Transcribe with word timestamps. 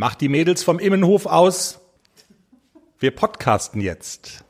Macht 0.00 0.22
die 0.22 0.30
Mädels 0.30 0.62
vom 0.62 0.78
Immenhof 0.78 1.26
aus. 1.26 1.78
Wir 2.98 3.10
podcasten 3.10 3.82
jetzt. 3.82 4.46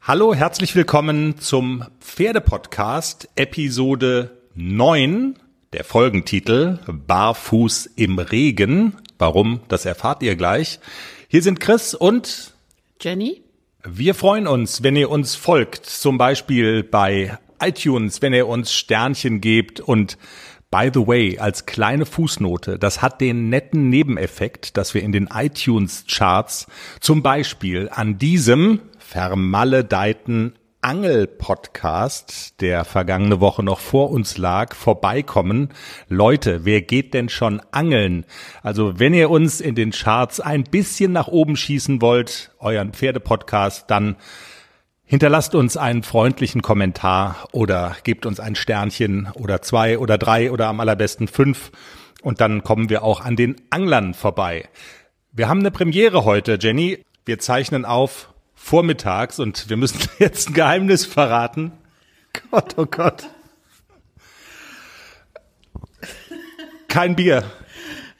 Hallo, 0.00 0.32
herzlich 0.32 0.74
willkommen 0.74 1.38
zum 1.38 1.84
Pferdepodcast 2.00 3.28
Episode 3.36 4.38
9. 4.54 5.38
Der 5.74 5.84
Folgentitel 5.84 6.78
Barfuß 6.86 7.90
im 7.96 8.18
Regen. 8.18 8.96
Warum, 9.18 9.60
das 9.68 9.84
erfahrt 9.84 10.22
ihr 10.22 10.36
gleich. 10.36 10.80
Hier 11.28 11.42
sind 11.42 11.60
Chris 11.60 11.92
und 11.92 12.54
Jenny. 12.98 13.42
Wir 13.84 14.14
freuen 14.14 14.46
uns, 14.46 14.82
wenn 14.82 14.96
ihr 14.96 15.10
uns 15.10 15.34
folgt, 15.34 15.84
zum 15.84 16.16
Beispiel 16.16 16.82
bei 16.82 17.36
iTunes, 17.60 18.22
wenn 18.22 18.32
ihr 18.32 18.48
uns 18.48 18.72
Sternchen 18.72 19.42
gebt 19.42 19.80
und 19.80 20.16
By 20.70 20.90
the 20.92 21.06
way, 21.06 21.38
als 21.38 21.64
kleine 21.64 22.04
Fußnote, 22.04 22.78
das 22.78 23.00
hat 23.00 23.22
den 23.22 23.48
netten 23.48 23.88
Nebeneffekt, 23.88 24.76
dass 24.76 24.92
wir 24.92 25.02
in 25.02 25.12
den 25.12 25.30
iTunes-Charts 25.32 26.66
zum 27.00 27.22
Beispiel 27.22 27.88
an 27.90 28.18
diesem 28.18 28.80
vermaledeiten 28.98 30.58
Angel-Podcast, 30.82 32.60
der 32.60 32.84
vergangene 32.84 33.40
Woche 33.40 33.62
noch 33.62 33.80
vor 33.80 34.10
uns 34.10 34.36
lag, 34.36 34.74
vorbeikommen. 34.74 35.70
Leute, 36.10 36.66
wer 36.66 36.82
geht 36.82 37.14
denn 37.14 37.30
schon 37.30 37.62
angeln? 37.70 38.26
Also 38.62 38.98
wenn 39.00 39.14
ihr 39.14 39.30
uns 39.30 39.62
in 39.62 39.74
den 39.74 39.92
Charts 39.92 40.38
ein 40.38 40.64
bisschen 40.64 41.12
nach 41.12 41.28
oben 41.28 41.56
schießen 41.56 42.02
wollt, 42.02 42.50
euren 42.58 42.92
Pferdepodcast, 42.92 43.90
dann 43.90 44.16
Hinterlasst 45.10 45.54
uns 45.54 45.78
einen 45.78 46.02
freundlichen 46.02 46.60
Kommentar 46.60 47.48
oder 47.52 47.96
gebt 48.04 48.26
uns 48.26 48.40
ein 48.40 48.54
Sternchen 48.54 49.30
oder 49.32 49.62
zwei 49.62 49.98
oder 49.98 50.18
drei 50.18 50.50
oder 50.50 50.66
am 50.66 50.80
allerbesten 50.80 51.28
fünf 51.28 51.72
und 52.20 52.42
dann 52.42 52.62
kommen 52.62 52.90
wir 52.90 53.02
auch 53.02 53.22
an 53.22 53.34
den 53.34 53.56
Anglern 53.70 54.12
vorbei. 54.12 54.68
Wir 55.32 55.48
haben 55.48 55.60
eine 55.60 55.70
Premiere 55.70 56.26
heute, 56.26 56.58
Jenny. 56.60 57.02
Wir 57.24 57.38
zeichnen 57.38 57.86
auf 57.86 58.34
vormittags 58.54 59.38
und 59.38 59.70
wir 59.70 59.78
müssen 59.78 59.98
jetzt 60.18 60.50
ein 60.50 60.52
Geheimnis 60.52 61.06
verraten. 61.06 61.72
Gott, 62.50 62.74
oh 62.76 62.84
Gott. 62.84 63.30
Kein 66.88 67.16
Bier. 67.16 67.44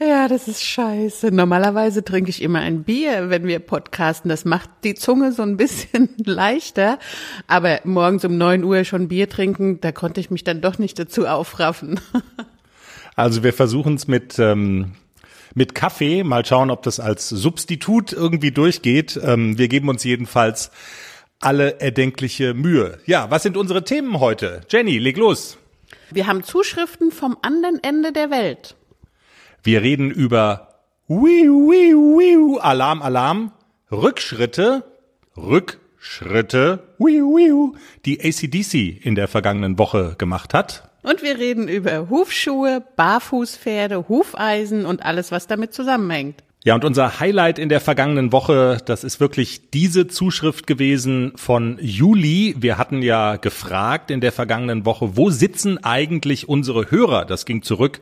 Ja, 0.00 0.28
das 0.28 0.46
ist 0.46 0.62
scheiße. 0.62 1.32
Normalerweise 1.32 2.04
trinke 2.04 2.30
ich 2.30 2.41
immer 2.41 2.60
ein 2.60 2.84
Bier, 2.84 3.30
wenn 3.30 3.48
wir 3.48 3.58
podcasten. 3.58 4.28
Das 4.28 4.44
macht 4.44 4.70
die 4.84 4.94
Zunge 4.94 5.32
so 5.32 5.42
ein 5.42 5.56
bisschen 5.56 6.10
leichter. 6.24 7.00
Aber 7.48 7.80
morgens 7.82 8.24
um 8.24 8.38
neun 8.38 8.62
Uhr 8.62 8.84
schon 8.84 9.08
Bier 9.08 9.28
trinken, 9.28 9.80
da 9.80 9.91
konnte 9.91 10.20
ich 10.20 10.30
mich 10.30 10.44
dann 10.44 10.60
doch 10.60 10.78
nicht 10.78 10.98
dazu 10.98 11.26
aufraffen. 11.26 12.00
Also 13.16 13.42
wir 13.42 13.52
versuchen 13.52 13.96
es 13.96 14.06
mit, 14.06 14.38
ähm, 14.38 14.92
mit 15.52 15.74
Kaffee. 15.74 16.22
Mal 16.22 16.46
schauen, 16.46 16.70
ob 16.70 16.84
das 16.84 17.00
als 17.00 17.28
Substitut 17.28 18.12
irgendwie 18.12 18.52
durchgeht. 18.52 19.19
Ähm, 19.20 19.58
wir 19.58 19.66
geben 19.66 19.88
uns 19.88 20.04
jedenfalls 20.04 20.70
alle 21.41 21.80
erdenkliche 21.80 22.54
Mühe. 22.54 23.00
Ja, 23.06 23.28
was 23.28 23.42
sind 23.42 23.56
unsere 23.56 23.82
Themen 23.82 24.20
heute? 24.20 24.60
Jenny, 24.70 24.98
leg 24.98 25.16
los. 25.16 25.58
Wir 26.12 26.28
haben 26.28 26.44
Zuschriften 26.44 27.10
vom 27.10 27.36
anderen 27.42 27.82
Ende 27.82 28.12
der 28.12 28.30
Welt. 28.30 28.76
Wir 29.62 29.82
reden 29.82 30.10
über 30.10 30.68
Wiu, 31.08 31.70
Wiu, 31.70 32.18
Wiu, 32.18 32.58
Alarm, 32.58 33.02
Alarm, 33.02 33.52
Rückschritte, 33.90 34.84
Rückschritte, 35.36 36.94
Wiu, 36.98 37.36
Wiu, 37.36 37.74
die 38.04 38.20
ACDC 38.20 39.04
in 39.04 39.16
der 39.16 39.26
vergangenen 39.26 39.78
Woche 39.78 40.14
gemacht 40.16 40.54
hat. 40.54 40.90
Und 41.02 41.22
wir 41.22 41.38
reden 41.38 41.66
über 41.66 42.08
Hufschuhe, 42.08 42.84
Barfußpferde, 42.96 44.08
Hufeisen 44.08 44.84
und 44.84 45.02
alles, 45.02 45.32
was 45.32 45.48
damit 45.48 45.74
zusammenhängt. 45.74 46.44
Ja, 46.64 46.74
und 46.74 46.84
unser 46.84 47.20
Highlight 47.20 47.58
in 47.58 47.68
der 47.68 47.80
vergangenen 47.80 48.32
Woche, 48.32 48.78
das 48.84 49.04
ist 49.04 49.20
wirklich 49.20 49.70
diese 49.70 50.08
Zuschrift 50.08 50.66
gewesen 50.66 51.32
von 51.36 51.78
Juli. 51.80 52.56
Wir 52.58 52.76
hatten 52.78 53.00
ja 53.00 53.36
gefragt 53.36 54.10
in 54.10 54.20
der 54.20 54.32
vergangenen 54.32 54.84
Woche, 54.84 55.16
wo 55.16 55.30
sitzen 55.30 55.82
eigentlich 55.82 56.48
unsere 56.48 56.91
Hörer? 56.91 57.24
Das 57.24 57.47
ging 57.47 57.62
zurück 57.62 58.00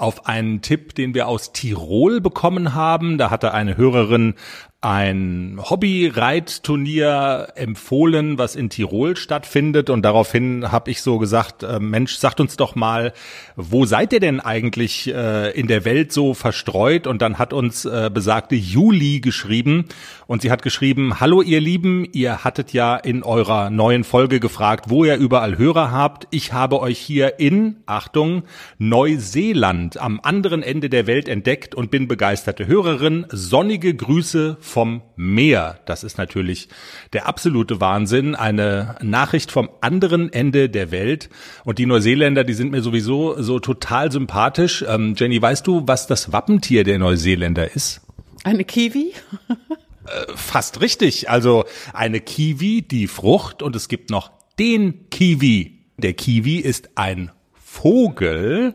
auf 0.00 0.26
einen 0.26 0.62
Tipp, 0.62 0.94
den 0.94 1.14
wir 1.14 1.28
aus 1.28 1.52
Tirol 1.52 2.20
bekommen 2.20 2.74
haben. 2.74 3.18
Da 3.18 3.30
hatte 3.30 3.52
eine 3.52 3.76
Hörerin 3.76 4.34
ein 4.82 5.60
Hobby-Reitturnier 5.62 7.48
empfohlen, 7.54 8.38
was 8.38 8.56
in 8.56 8.70
Tirol 8.70 9.14
stattfindet. 9.14 9.90
Und 9.90 10.02
daraufhin 10.02 10.72
habe 10.72 10.90
ich 10.90 11.02
so 11.02 11.18
gesagt, 11.18 11.62
äh, 11.62 11.78
Mensch, 11.78 12.16
sagt 12.16 12.40
uns 12.40 12.56
doch 12.56 12.74
mal, 12.74 13.12
wo 13.56 13.84
seid 13.84 14.14
ihr 14.14 14.20
denn 14.20 14.40
eigentlich 14.40 15.12
äh, 15.12 15.50
in 15.50 15.66
der 15.66 15.84
Welt 15.84 16.12
so 16.12 16.32
verstreut? 16.32 17.06
Und 17.06 17.20
dann 17.20 17.38
hat 17.38 17.52
uns 17.52 17.84
äh, 17.84 18.10
besagte 18.12 18.54
Juli 18.54 19.20
geschrieben. 19.20 19.84
Und 20.30 20.42
sie 20.42 20.52
hat 20.52 20.62
geschrieben, 20.62 21.18
hallo 21.18 21.42
ihr 21.42 21.60
Lieben, 21.60 22.06
ihr 22.12 22.44
hattet 22.44 22.72
ja 22.72 22.94
in 22.94 23.24
eurer 23.24 23.68
neuen 23.68 24.04
Folge 24.04 24.38
gefragt, 24.38 24.84
wo 24.88 25.04
ihr 25.04 25.16
überall 25.16 25.58
Hörer 25.58 25.90
habt. 25.90 26.28
Ich 26.30 26.52
habe 26.52 26.78
euch 26.78 27.00
hier 27.00 27.40
in, 27.40 27.78
Achtung, 27.86 28.44
Neuseeland 28.78 30.00
am 30.00 30.20
anderen 30.22 30.62
Ende 30.62 30.88
der 30.88 31.08
Welt 31.08 31.28
entdeckt 31.28 31.74
und 31.74 31.90
bin 31.90 32.06
begeisterte 32.06 32.68
Hörerin. 32.68 33.26
Sonnige 33.30 33.92
Grüße 33.92 34.56
vom 34.60 35.02
Meer. 35.16 35.80
Das 35.84 36.04
ist 36.04 36.16
natürlich 36.16 36.68
der 37.12 37.26
absolute 37.26 37.80
Wahnsinn. 37.80 38.36
Eine 38.36 38.98
Nachricht 39.02 39.50
vom 39.50 39.68
anderen 39.80 40.32
Ende 40.32 40.68
der 40.68 40.92
Welt. 40.92 41.28
Und 41.64 41.80
die 41.80 41.86
Neuseeländer, 41.86 42.44
die 42.44 42.54
sind 42.54 42.70
mir 42.70 42.82
sowieso 42.82 43.42
so 43.42 43.58
total 43.58 44.12
sympathisch. 44.12 44.84
Ähm, 44.86 45.14
Jenny, 45.16 45.42
weißt 45.42 45.66
du, 45.66 45.88
was 45.88 46.06
das 46.06 46.32
Wappentier 46.32 46.84
der 46.84 47.00
Neuseeländer 47.00 47.74
ist? 47.74 48.02
Eine 48.44 48.62
Kiwi? 48.62 49.12
Äh, 50.06 50.32
fast 50.34 50.80
richtig. 50.80 51.30
Also 51.30 51.64
eine 51.92 52.20
Kiwi, 52.20 52.82
die 52.82 53.06
Frucht. 53.06 53.62
Und 53.62 53.76
es 53.76 53.88
gibt 53.88 54.10
noch 54.10 54.30
den 54.58 55.08
Kiwi. 55.10 55.84
Der 55.98 56.14
Kiwi 56.14 56.56
ist 56.56 56.90
ein 56.94 57.30
Vogel, 57.52 58.74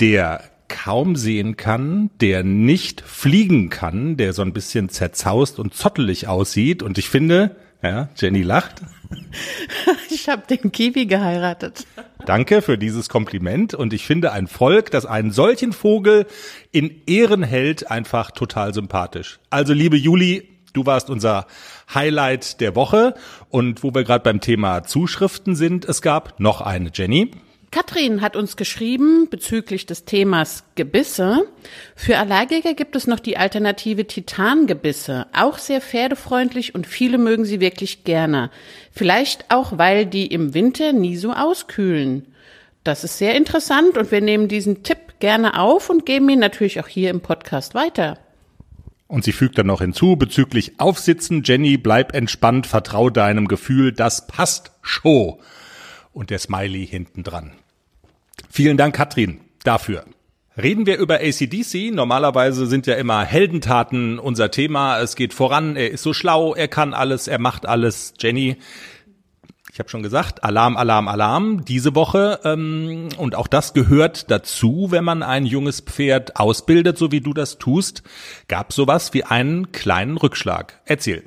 der 0.00 0.42
kaum 0.68 1.16
sehen 1.16 1.56
kann, 1.56 2.10
der 2.20 2.42
nicht 2.42 3.00
fliegen 3.00 3.70
kann, 3.70 4.16
der 4.16 4.32
so 4.32 4.42
ein 4.42 4.52
bisschen 4.52 4.88
zerzaust 4.88 5.58
und 5.58 5.74
zottelig 5.74 6.26
aussieht. 6.26 6.82
Und 6.82 6.98
ich 6.98 7.08
finde, 7.08 7.56
ja, 7.84 8.08
Jenny 8.16 8.42
lacht. 8.42 8.82
Ich 10.10 10.28
habe 10.28 10.42
den 10.48 10.72
Kiwi 10.72 11.06
geheiratet. 11.06 11.86
Danke 12.24 12.62
für 12.62 12.78
dieses 12.78 13.08
Kompliment. 13.08 13.74
Und 13.74 13.92
ich 13.92 14.06
finde 14.06 14.32
ein 14.32 14.46
Volk, 14.46 14.90
das 14.90 15.06
einen 15.06 15.30
solchen 15.30 15.72
Vogel 15.72 16.26
in 16.72 17.02
Ehren 17.06 17.42
hält, 17.42 17.90
einfach 17.90 18.30
total 18.30 18.72
sympathisch. 18.74 19.38
Also 19.50 19.72
liebe 19.72 19.96
Juli, 19.96 20.48
du 20.72 20.86
warst 20.86 21.10
unser 21.10 21.46
Highlight 21.92 22.60
der 22.60 22.74
Woche. 22.74 23.14
Und 23.50 23.82
wo 23.82 23.94
wir 23.94 24.04
gerade 24.04 24.24
beim 24.24 24.40
Thema 24.40 24.84
Zuschriften 24.84 25.54
sind, 25.54 25.84
es 25.84 26.00
gab 26.00 26.40
noch 26.40 26.60
eine, 26.60 26.90
Jenny. 26.92 27.30
Katrin 27.74 28.20
hat 28.20 28.36
uns 28.36 28.54
geschrieben 28.56 29.26
bezüglich 29.28 29.84
des 29.84 30.04
Themas 30.04 30.62
Gebisse. 30.76 31.48
Für 31.96 32.18
Allergiker 32.18 32.72
gibt 32.74 32.94
es 32.94 33.08
noch 33.08 33.18
die 33.18 33.36
Alternative 33.36 34.06
Titangebisse, 34.06 35.26
auch 35.36 35.58
sehr 35.58 35.80
pferdefreundlich 35.80 36.76
und 36.76 36.86
viele 36.86 37.18
mögen 37.18 37.44
sie 37.44 37.58
wirklich 37.58 38.04
gerne. 38.04 38.52
Vielleicht 38.92 39.50
auch, 39.50 39.76
weil 39.76 40.06
die 40.06 40.28
im 40.28 40.54
Winter 40.54 40.92
nie 40.92 41.16
so 41.16 41.32
auskühlen. 41.32 42.26
Das 42.84 43.02
ist 43.02 43.18
sehr 43.18 43.34
interessant 43.34 43.98
und 43.98 44.12
wir 44.12 44.20
nehmen 44.20 44.46
diesen 44.46 44.84
Tipp 44.84 45.18
gerne 45.18 45.58
auf 45.58 45.90
und 45.90 46.06
geben 46.06 46.28
ihn 46.28 46.38
natürlich 46.38 46.78
auch 46.78 46.86
hier 46.86 47.10
im 47.10 47.22
Podcast 47.22 47.74
weiter. 47.74 48.18
Und 49.08 49.24
sie 49.24 49.32
fügt 49.32 49.58
dann 49.58 49.66
noch 49.66 49.80
hinzu 49.80 50.14
bezüglich 50.14 50.78
Aufsitzen, 50.78 51.42
Jenny, 51.44 51.76
bleib 51.76 52.14
entspannt, 52.14 52.68
vertrau 52.68 53.10
deinem 53.10 53.48
Gefühl, 53.48 53.90
das 53.90 54.28
passt 54.28 54.70
schon. 54.80 55.40
Und 56.12 56.30
der 56.30 56.38
Smiley 56.38 56.86
hinten 56.86 57.24
dran. 57.24 57.50
Vielen 58.50 58.76
Dank, 58.76 58.94
Katrin, 58.94 59.40
dafür. 59.62 60.04
Reden 60.56 60.86
wir 60.86 60.98
über 60.98 61.16
ACDC. 61.16 61.92
Normalerweise 61.92 62.66
sind 62.66 62.86
ja 62.86 62.94
immer 62.94 63.24
Heldentaten 63.24 64.20
unser 64.20 64.52
Thema. 64.52 65.00
Es 65.00 65.16
geht 65.16 65.34
voran, 65.34 65.74
er 65.74 65.90
ist 65.90 66.04
so 66.04 66.12
schlau, 66.12 66.54
er 66.54 66.68
kann 66.68 66.94
alles, 66.94 67.26
er 67.26 67.40
macht 67.40 67.66
alles. 67.66 68.14
Jenny, 68.20 68.58
ich 69.72 69.80
habe 69.80 69.88
schon 69.88 70.04
gesagt, 70.04 70.44
Alarm, 70.44 70.76
Alarm, 70.76 71.08
Alarm 71.08 71.64
diese 71.64 71.96
Woche. 71.96 72.38
Ähm, 72.44 73.08
und 73.18 73.34
auch 73.34 73.48
das 73.48 73.74
gehört 73.74 74.30
dazu, 74.30 74.86
wenn 74.90 75.02
man 75.02 75.24
ein 75.24 75.46
junges 75.46 75.80
Pferd 75.80 76.36
ausbildet, 76.36 76.96
so 76.96 77.10
wie 77.10 77.20
du 77.20 77.34
das 77.34 77.58
tust. 77.58 78.04
Gab 78.46 78.72
sowas 78.72 79.12
wie 79.14 79.24
einen 79.24 79.72
kleinen 79.72 80.16
Rückschlag. 80.16 80.80
Erzähl. 80.84 81.24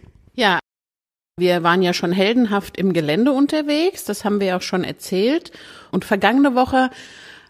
Wir 1.39 1.61
waren 1.61 1.83
ja 1.83 1.93
schon 1.93 2.11
heldenhaft 2.11 2.77
im 2.77 2.93
Gelände 2.93 3.31
unterwegs, 3.31 4.03
das 4.03 4.25
haben 4.25 4.39
wir 4.39 4.57
auch 4.57 4.63
schon 4.63 4.83
erzählt. 4.83 5.51
Und 5.91 6.03
vergangene 6.03 6.55
Woche 6.55 6.89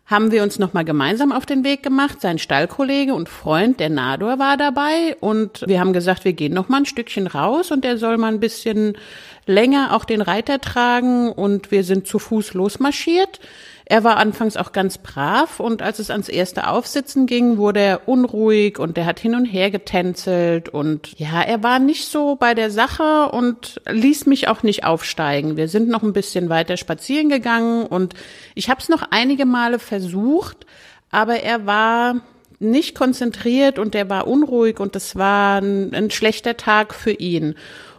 haben 0.05 0.31
wir 0.31 0.43
uns 0.43 0.59
nochmal 0.59 0.83
gemeinsam 0.83 1.31
auf 1.31 1.45
den 1.45 1.63
Weg 1.63 1.83
gemacht. 1.83 2.19
Sein 2.19 2.37
Stallkollege 2.37 3.13
und 3.13 3.29
Freund, 3.29 3.79
der 3.79 3.89
Nador, 3.89 4.39
war 4.39 4.57
dabei 4.57 5.15
und 5.21 5.63
wir 5.67 5.79
haben 5.79 5.93
gesagt, 5.93 6.25
wir 6.25 6.33
gehen 6.33 6.53
noch 6.53 6.67
mal 6.67 6.79
ein 6.79 6.85
Stückchen 6.85 7.27
raus 7.27 7.71
und 7.71 7.85
er 7.85 7.97
soll 7.97 8.17
mal 8.17 8.27
ein 8.33 8.41
bisschen 8.41 8.97
länger 9.45 9.95
auch 9.95 10.03
den 10.03 10.21
Reiter 10.21 10.59
tragen 10.59 11.31
und 11.31 11.71
wir 11.71 11.85
sind 11.85 12.07
zu 12.07 12.19
Fuß 12.19 12.55
losmarschiert. 12.55 13.39
Er 13.89 14.03
war 14.03 14.17
anfangs 14.17 14.57
auch 14.57 14.73
ganz 14.73 14.97
brav 14.97 15.61
und 15.61 15.81
als 15.81 15.99
es 15.99 16.11
ans 16.11 16.27
erste 16.27 16.67
Aufsitzen 16.67 17.25
ging, 17.25 17.55
wurde 17.55 17.79
er 17.79 18.09
unruhig 18.09 18.79
und 18.79 18.97
er 18.97 19.05
hat 19.05 19.17
hin 19.17 19.33
und 19.33 19.45
her 19.45 19.71
getänzelt 19.71 20.67
und 20.67 21.17
ja, 21.17 21.41
er 21.41 21.63
war 21.63 21.79
nicht 21.79 22.09
so 22.09 22.35
bei 22.35 22.53
der 22.53 22.69
Sache 22.69 23.29
und 23.31 23.79
ließ 23.89 24.25
mich 24.25 24.49
auch 24.49 24.61
nicht 24.61 24.83
aufsteigen. 24.83 25.55
Wir 25.55 25.69
sind 25.69 25.87
noch 25.87 26.03
ein 26.03 26.11
bisschen 26.11 26.49
weiter 26.49 26.75
spazieren 26.75 27.29
gegangen 27.29 27.85
und 27.85 28.13
ich 28.55 28.69
habe 28.69 28.81
es 28.81 28.89
noch 28.89 29.03
einige 29.09 29.45
Male 29.45 29.79
versucht, 29.79 30.65
aber 31.09 31.39
er 31.39 31.65
war 31.65 32.15
nicht 32.59 32.93
konzentriert 32.93 33.79
und 33.79 33.95
er 33.95 34.09
war 34.09 34.27
unruhig 34.27 34.81
und 34.81 34.97
es 34.97 35.15
war 35.15 35.61
ein, 35.61 35.93
ein 35.93 36.11
schlechter 36.11 36.57
Tag 36.57 36.93
für 36.93 37.11
ihn. 37.11 37.55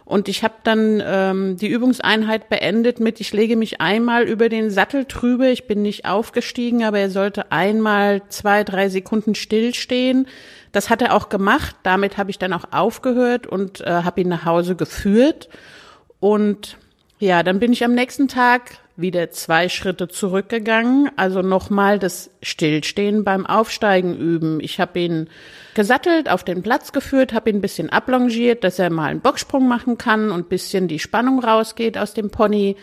Und 0.09 0.27
ich 0.27 0.43
habe 0.43 0.55
dann 0.63 1.03
ähm, 1.05 1.57
die 1.57 1.67
Übungseinheit 1.67 2.49
beendet 2.49 2.99
mit, 2.99 3.21
ich 3.21 3.31
lege 3.31 3.55
mich 3.55 3.79
einmal 3.79 4.23
über 4.23 4.49
den 4.49 4.71
Sattel 4.71 5.05
trübe. 5.05 5.49
Ich 5.49 5.67
bin 5.67 5.83
nicht 5.83 6.05
aufgestiegen, 6.05 6.83
aber 6.83 6.97
er 6.97 7.11
sollte 7.11 7.51
einmal 7.51 8.23
zwei, 8.27 8.63
drei 8.63 8.89
Sekunden 8.89 9.35
stillstehen. 9.35 10.25
Das 10.71 10.89
hat 10.89 11.03
er 11.03 11.13
auch 11.13 11.29
gemacht. 11.29 11.75
Damit 11.83 12.17
habe 12.17 12.31
ich 12.31 12.39
dann 12.39 12.53
auch 12.53 12.65
aufgehört 12.71 13.45
und 13.45 13.81
äh, 13.81 13.85
habe 13.85 14.21
ihn 14.21 14.29
nach 14.29 14.45
Hause 14.45 14.75
geführt. 14.75 15.47
Und 16.19 16.79
ja, 17.19 17.43
dann 17.43 17.59
bin 17.59 17.71
ich 17.71 17.83
am 17.83 17.93
nächsten 17.93 18.27
Tag 18.27 18.79
wieder 18.95 19.29
zwei 19.29 19.69
Schritte 19.69 20.07
zurückgegangen, 20.07 21.11
also 21.17 21.43
nochmal 21.43 21.99
das 21.99 22.31
Stillstehen 22.41 23.23
beim 23.23 23.45
Aufsteigen 23.45 24.17
üben. 24.17 24.59
Ich 24.59 24.79
habe 24.79 24.99
ihn 24.99 25.29
gesattelt, 25.79 26.29
auf 26.29 26.43
den 26.43 26.61
Platz 26.61 26.91
geführt, 26.91 27.31
habe 27.31 27.49
ihn 27.49 27.55
ein 27.55 27.61
bisschen 27.61 27.89
ablongiert, 27.89 28.65
dass 28.65 28.79
er 28.79 28.89
mal 28.89 29.11
einen 29.11 29.21
Bocksprung 29.21 29.65
machen 29.65 29.97
kann 29.97 30.29
und 30.29 30.49
bisschen 30.49 30.89
die 30.89 30.99
Spannung 30.99 31.41
rausgeht 31.41 31.97
aus 31.97 32.13
dem 32.13 32.31
Pony 32.31 32.75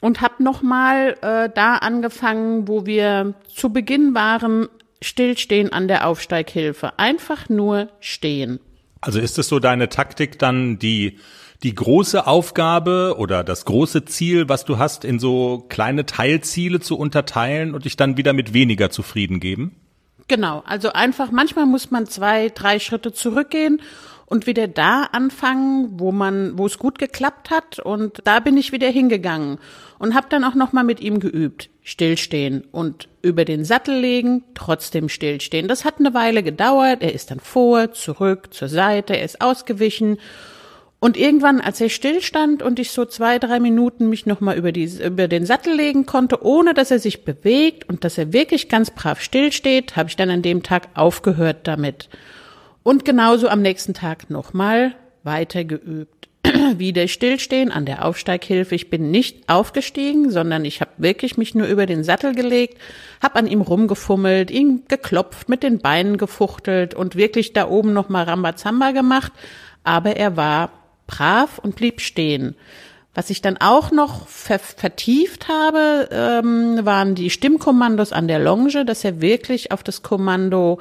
und 0.00 0.22
habe 0.22 0.42
nochmal 0.42 1.18
äh, 1.20 1.50
da 1.54 1.74
angefangen, 1.74 2.66
wo 2.66 2.86
wir 2.86 3.34
zu 3.54 3.74
Beginn 3.74 4.14
waren, 4.14 4.68
Stillstehen 5.02 5.70
an 5.70 5.86
der 5.86 6.06
Aufsteighilfe. 6.06 6.98
Einfach 6.98 7.50
nur 7.50 7.90
stehen. 8.00 8.58
Also 9.02 9.20
ist 9.20 9.38
es 9.38 9.48
so 9.48 9.58
deine 9.58 9.90
Taktik 9.90 10.38
dann, 10.38 10.78
die 10.78 11.18
die 11.62 11.74
große 11.74 12.26
Aufgabe 12.26 13.16
oder 13.18 13.44
das 13.44 13.66
große 13.66 14.06
Ziel, 14.06 14.48
was 14.48 14.64
du 14.64 14.78
hast, 14.78 15.04
in 15.04 15.18
so 15.18 15.66
kleine 15.68 16.06
Teilziele 16.06 16.80
zu 16.80 16.96
unterteilen 16.96 17.74
und 17.74 17.84
dich 17.84 17.98
dann 17.98 18.16
wieder 18.16 18.32
mit 18.32 18.54
weniger 18.54 18.88
zufrieden 18.88 19.40
geben? 19.40 19.76
Genau, 20.30 20.62
also 20.64 20.92
einfach, 20.92 21.32
manchmal 21.32 21.66
muss 21.66 21.90
man 21.90 22.06
zwei, 22.06 22.50
drei 22.50 22.78
Schritte 22.78 23.12
zurückgehen 23.12 23.82
und 24.26 24.46
wieder 24.46 24.68
da 24.68 25.08
anfangen, 25.10 25.98
wo 25.98 26.12
man, 26.12 26.56
wo 26.56 26.66
es 26.66 26.78
gut 26.78 27.00
geklappt 27.00 27.50
hat 27.50 27.80
und 27.80 28.20
da 28.22 28.38
bin 28.38 28.56
ich 28.56 28.70
wieder 28.70 28.86
hingegangen 28.86 29.58
und 29.98 30.14
habe 30.14 30.28
dann 30.30 30.44
auch 30.44 30.54
noch 30.54 30.72
mal 30.72 30.84
mit 30.84 31.00
ihm 31.00 31.18
geübt, 31.18 31.68
stillstehen 31.82 32.62
und 32.70 33.08
über 33.22 33.44
den 33.44 33.64
Sattel 33.64 33.98
legen, 33.98 34.44
trotzdem 34.54 35.08
stillstehen. 35.08 35.66
Das 35.66 35.84
hat 35.84 35.98
eine 35.98 36.14
Weile 36.14 36.44
gedauert. 36.44 37.02
Er 37.02 37.12
ist 37.12 37.32
dann 37.32 37.40
vor, 37.40 37.90
zurück, 37.90 38.54
zur 38.54 38.68
Seite, 38.68 39.16
er 39.16 39.24
ist 39.24 39.40
ausgewichen 39.40 40.16
und 41.00 41.16
irgendwann, 41.16 41.62
als 41.62 41.80
er 41.80 41.88
stillstand 41.88 42.62
und 42.62 42.78
ich 42.78 42.90
so 42.90 43.06
zwei, 43.06 43.38
drei 43.38 43.58
Minuten 43.58 44.10
mich 44.10 44.26
nochmal 44.26 44.58
über, 44.58 44.70
über 44.76 45.28
den 45.28 45.46
Sattel 45.46 45.74
legen 45.74 46.04
konnte, 46.04 46.44
ohne 46.44 46.74
dass 46.74 46.90
er 46.90 46.98
sich 46.98 47.24
bewegt 47.24 47.88
und 47.88 48.04
dass 48.04 48.18
er 48.18 48.34
wirklich 48.34 48.68
ganz 48.68 48.90
brav 48.90 49.22
stillsteht, 49.22 49.96
habe 49.96 50.10
ich 50.10 50.16
dann 50.16 50.28
an 50.28 50.42
dem 50.42 50.62
Tag 50.62 50.88
aufgehört 50.92 51.60
damit. 51.66 52.10
Und 52.82 53.06
genauso 53.06 53.48
am 53.48 53.62
nächsten 53.62 53.94
Tag 53.94 54.28
nochmal 54.28 54.94
weiter 55.22 55.64
geübt. 55.64 56.28
Wieder 56.76 57.08
stillstehen 57.08 57.72
an 57.72 57.86
der 57.86 58.04
Aufsteighilfe. 58.04 58.74
Ich 58.74 58.90
bin 58.90 59.10
nicht 59.10 59.48
aufgestiegen, 59.48 60.30
sondern 60.30 60.66
ich 60.66 60.82
habe 60.82 60.90
wirklich 60.98 61.38
mich 61.38 61.54
nur 61.54 61.66
über 61.66 61.86
den 61.86 62.04
Sattel 62.04 62.34
gelegt, 62.34 62.76
habe 63.22 63.36
an 63.36 63.46
ihm 63.46 63.62
rumgefummelt, 63.62 64.50
ihn 64.50 64.82
geklopft, 64.86 65.48
mit 65.48 65.62
den 65.62 65.78
Beinen 65.78 66.18
gefuchtelt 66.18 66.92
und 66.92 67.16
wirklich 67.16 67.54
da 67.54 67.68
oben 67.68 67.94
nochmal 67.94 68.24
Rambazamba 68.24 68.90
gemacht. 68.90 69.32
Aber 69.82 70.16
er 70.16 70.36
war 70.36 70.79
brav 71.10 71.58
und 71.58 71.74
blieb 71.74 72.00
stehen. 72.00 72.54
Was 73.14 73.30
ich 73.30 73.42
dann 73.42 73.56
auch 73.56 73.90
noch 73.90 74.28
ver 74.28 74.60
vertieft 74.60 75.48
habe, 75.48 76.08
ähm, 76.12 76.84
waren 76.84 77.16
die 77.16 77.30
Stimmkommandos 77.30 78.12
an 78.12 78.28
der 78.28 78.38
Longe, 78.38 78.84
dass 78.84 79.04
er 79.04 79.20
wirklich 79.20 79.72
auf 79.72 79.82
das 79.82 80.02
Kommando 80.02 80.80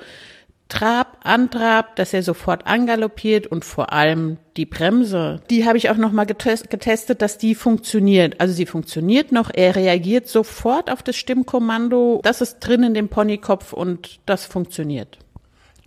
Trab, 0.70 1.18
Antrab, 1.24 1.96
dass 1.96 2.14
er 2.14 2.22
sofort 2.22 2.68
angaloppiert 2.68 3.48
und 3.48 3.66
vor 3.66 3.92
allem 3.92 4.38
die 4.56 4.68
Bremse. 4.68 5.42
Die 5.50 5.66
habe 5.66 5.80
ich 5.80 5.90
auch 5.90 5.98
noch 5.98 6.12
mal 6.12 6.26
getest 6.26 6.70
getestet, 6.70 7.24
dass 7.24 7.40
die 7.40 7.56
funktioniert. 7.56 8.40
Also 8.40 8.54
sie 8.54 8.68
funktioniert 8.68 9.32
noch. 9.32 9.50
Er 9.52 9.76
reagiert 9.76 10.28
sofort 10.28 10.92
auf 10.92 11.02
das 11.02 11.18
Stimmkommando. 11.18 12.22
Das 12.24 12.42
ist 12.42 12.60
drin 12.60 12.84
in 12.84 12.94
dem 12.94 13.10
Ponykopf 13.10 13.74
und 13.74 14.20
das 14.28 14.46
funktioniert. 14.46 15.18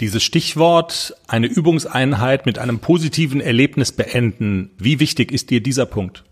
Dieses 0.01 0.23
Stichwort, 0.23 1.15
eine 1.29 1.47
Übungseinheit 1.47 2.47
mit 2.47 2.59
einem 2.59 2.81
positiven 2.81 3.41
Erlebnis 3.41 3.93
beenden, 3.93 4.71
wie 4.79 5.01
wichtig 5.01 5.33
ist 5.33 5.51
dir 5.51 5.63
dieser 5.63 5.87
Punkt? 5.87 6.25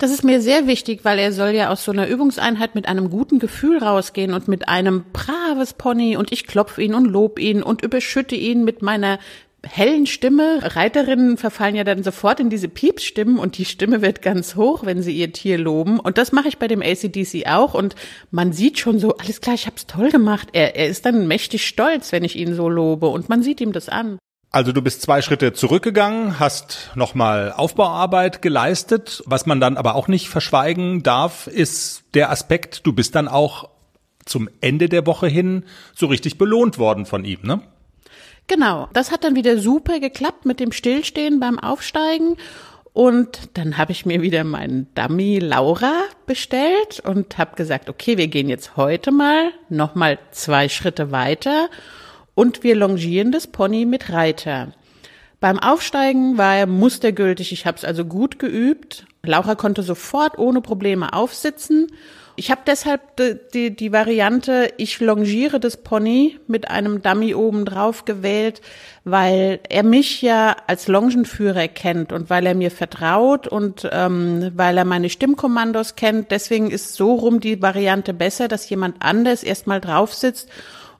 Das 0.00 0.10
ist 0.10 0.24
mir 0.24 0.40
sehr 0.40 0.66
wichtig, 0.66 1.00
weil 1.02 1.18
er 1.18 1.30
soll 1.30 1.50
ja 1.50 1.68
aus 1.68 1.84
so 1.84 1.92
einer 1.92 2.08
Übungseinheit 2.08 2.74
mit 2.74 2.88
einem 2.88 3.10
guten 3.10 3.38
Gefühl 3.38 3.78
rausgehen 3.78 4.32
und 4.32 4.48
mit 4.48 4.66
einem 4.66 5.04
braves 5.12 5.74
Pony 5.74 6.16
und 6.16 6.32
ich 6.32 6.46
klopfe 6.46 6.82
ihn 6.82 6.94
und 6.94 7.04
lob 7.04 7.38
ihn 7.38 7.62
und 7.62 7.82
überschütte 7.82 8.34
ihn 8.34 8.64
mit 8.64 8.80
meiner 8.80 9.18
hellen 9.62 10.06
Stimme. 10.06 10.60
Reiterinnen 10.62 11.36
verfallen 11.36 11.74
ja 11.74 11.84
dann 11.84 12.02
sofort 12.02 12.40
in 12.40 12.50
diese 12.50 12.68
Piepsstimmen 12.68 13.38
und 13.38 13.58
die 13.58 13.64
Stimme 13.64 14.02
wird 14.02 14.22
ganz 14.22 14.56
hoch, 14.56 14.84
wenn 14.84 15.02
sie 15.02 15.16
ihr 15.16 15.32
Tier 15.32 15.58
loben. 15.58 16.00
Und 16.00 16.18
das 16.18 16.32
mache 16.32 16.48
ich 16.48 16.58
bei 16.58 16.68
dem 16.68 16.82
ACDC 16.82 17.46
auch. 17.46 17.74
Und 17.74 17.94
man 18.30 18.52
sieht 18.52 18.78
schon 18.78 18.98
so, 18.98 19.16
alles 19.16 19.40
klar, 19.40 19.54
ich 19.54 19.66
hab's 19.66 19.86
toll 19.86 20.10
gemacht. 20.10 20.48
Er, 20.52 20.76
er 20.76 20.88
ist 20.88 21.04
dann 21.06 21.26
mächtig 21.26 21.66
stolz, 21.66 22.12
wenn 22.12 22.24
ich 22.24 22.36
ihn 22.36 22.54
so 22.54 22.68
lobe. 22.68 23.08
Und 23.08 23.28
man 23.28 23.42
sieht 23.42 23.60
ihm 23.60 23.72
das 23.72 23.88
an. 23.88 24.18
Also 24.52 24.72
du 24.72 24.82
bist 24.82 25.02
zwei 25.02 25.22
Schritte 25.22 25.52
zurückgegangen, 25.52 26.40
hast 26.40 26.90
nochmal 26.96 27.52
Aufbauarbeit 27.52 28.42
geleistet. 28.42 29.22
Was 29.24 29.46
man 29.46 29.60
dann 29.60 29.76
aber 29.76 29.94
auch 29.94 30.08
nicht 30.08 30.28
verschweigen 30.28 31.04
darf, 31.04 31.46
ist 31.46 32.02
der 32.14 32.30
Aspekt, 32.30 32.84
du 32.84 32.92
bist 32.92 33.14
dann 33.14 33.28
auch 33.28 33.68
zum 34.24 34.48
Ende 34.60 34.88
der 34.88 35.06
Woche 35.06 35.28
hin 35.28 35.64
so 35.94 36.06
richtig 36.06 36.36
belohnt 36.36 36.78
worden 36.78 37.06
von 37.06 37.24
ihm, 37.24 37.40
ne? 37.42 37.60
Genau, 38.50 38.88
das 38.92 39.12
hat 39.12 39.22
dann 39.22 39.36
wieder 39.36 39.58
super 39.58 40.00
geklappt 40.00 40.44
mit 40.44 40.58
dem 40.58 40.72
Stillstehen 40.72 41.38
beim 41.38 41.60
Aufsteigen. 41.60 42.36
Und 42.92 43.50
dann 43.54 43.78
habe 43.78 43.92
ich 43.92 44.06
mir 44.06 44.22
wieder 44.22 44.42
meinen 44.42 44.92
Dummy 44.96 45.38
Laura 45.38 45.92
bestellt 46.26 46.98
und 47.04 47.38
habe 47.38 47.54
gesagt, 47.54 47.88
okay, 47.88 48.18
wir 48.18 48.26
gehen 48.26 48.48
jetzt 48.48 48.76
heute 48.76 49.12
mal 49.12 49.52
noch 49.68 49.94
mal 49.94 50.18
zwei 50.32 50.68
Schritte 50.68 51.12
weiter 51.12 51.68
und 52.34 52.64
wir 52.64 52.74
longieren 52.74 53.30
das 53.30 53.46
Pony 53.46 53.84
mit 53.84 54.10
Reiter. 54.10 54.72
Beim 55.38 55.60
Aufsteigen 55.60 56.36
war 56.36 56.56
er 56.56 56.66
mustergültig, 56.66 57.52
ich 57.52 57.66
habe 57.66 57.78
es 57.78 57.84
also 57.84 58.04
gut 58.04 58.40
geübt. 58.40 59.06
Laura 59.22 59.54
konnte 59.54 59.84
sofort 59.84 60.38
ohne 60.38 60.60
Probleme 60.60 61.12
aufsitzen 61.12 61.86
ich 62.36 62.50
habe 62.50 62.62
deshalb 62.66 63.16
die, 63.16 63.38
die, 63.52 63.76
die 63.76 63.92
Variante, 63.92 64.72
ich 64.76 65.00
longiere 65.00 65.60
das 65.60 65.76
Pony 65.76 66.38
mit 66.46 66.70
einem 66.70 67.02
Dummy 67.02 67.34
oben 67.34 67.64
drauf 67.64 68.04
gewählt, 68.04 68.60
weil 69.04 69.60
er 69.68 69.82
mich 69.82 70.22
ja 70.22 70.56
als 70.66 70.88
Longenführer 70.88 71.68
kennt 71.68 72.12
und 72.12 72.30
weil 72.30 72.46
er 72.46 72.54
mir 72.54 72.70
vertraut 72.70 73.46
und 73.46 73.88
ähm, 73.92 74.52
weil 74.54 74.78
er 74.78 74.84
meine 74.84 75.10
Stimmkommandos 75.10 75.96
kennt. 75.96 76.30
Deswegen 76.30 76.70
ist 76.70 76.94
so 76.94 77.14
rum 77.14 77.40
die 77.40 77.60
Variante 77.60 78.14
besser, 78.14 78.48
dass 78.48 78.68
jemand 78.68 78.96
anders 79.00 79.42
erstmal 79.42 79.80
drauf 79.80 80.14
sitzt 80.14 80.48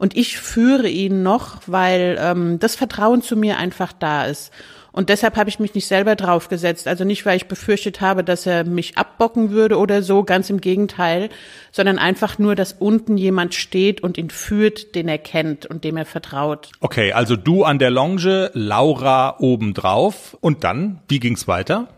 und 0.00 0.16
ich 0.16 0.38
führe 0.38 0.88
ihn 0.88 1.22
noch, 1.22 1.60
weil 1.66 2.16
ähm, 2.18 2.58
das 2.58 2.75
Vertrauen 2.75 3.20
zu 3.20 3.37
mir 3.37 3.58
einfach 3.58 3.92
da 3.92 4.25
ist. 4.25 4.50
Und 4.92 5.09
deshalb 5.09 5.37
habe 5.37 5.49
ich 5.49 5.61
mich 5.61 5.75
nicht 5.75 5.87
selber 5.87 6.16
draufgesetzt. 6.16 6.88
Also 6.88 7.04
nicht, 7.04 7.25
weil 7.26 7.37
ich 7.37 7.47
befürchtet 7.47 8.00
habe, 8.00 8.25
dass 8.25 8.47
er 8.47 8.64
mich 8.64 8.99
abbocken 8.99 9.50
würde 9.50 9.78
oder 9.78 10.02
so, 10.02 10.25
ganz 10.25 10.50
im 10.50 10.61
Gegenteil, 10.61 11.28
sondern 11.73 11.99
einfach 11.99 12.38
nur, 12.38 12.54
dass 12.54 12.73
unten 12.73 13.16
jemand 13.16 13.54
steht 13.54 14.02
und 14.02 14.18
ihn 14.18 14.30
führt, 14.30 14.94
den 14.94 15.09
er 15.09 15.18
kennt 15.18 15.66
und 15.66 15.85
dem 15.85 15.97
er 15.97 16.06
vertraut. 16.06 16.70
Okay, 16.80 17.12
also 17.12 17.37
du 17.37 17.64
an 17.64 17.78
der 17.78 17.90
Longe, 17.90 18.50
Laura 18.54 19.37
obendrauf. 19.38 20.37
Und 20.40 20.64
dann, 20.64 21.00
wie 21.09 21.20
ging's 21.20 21.47
weiter? 21.47 21.88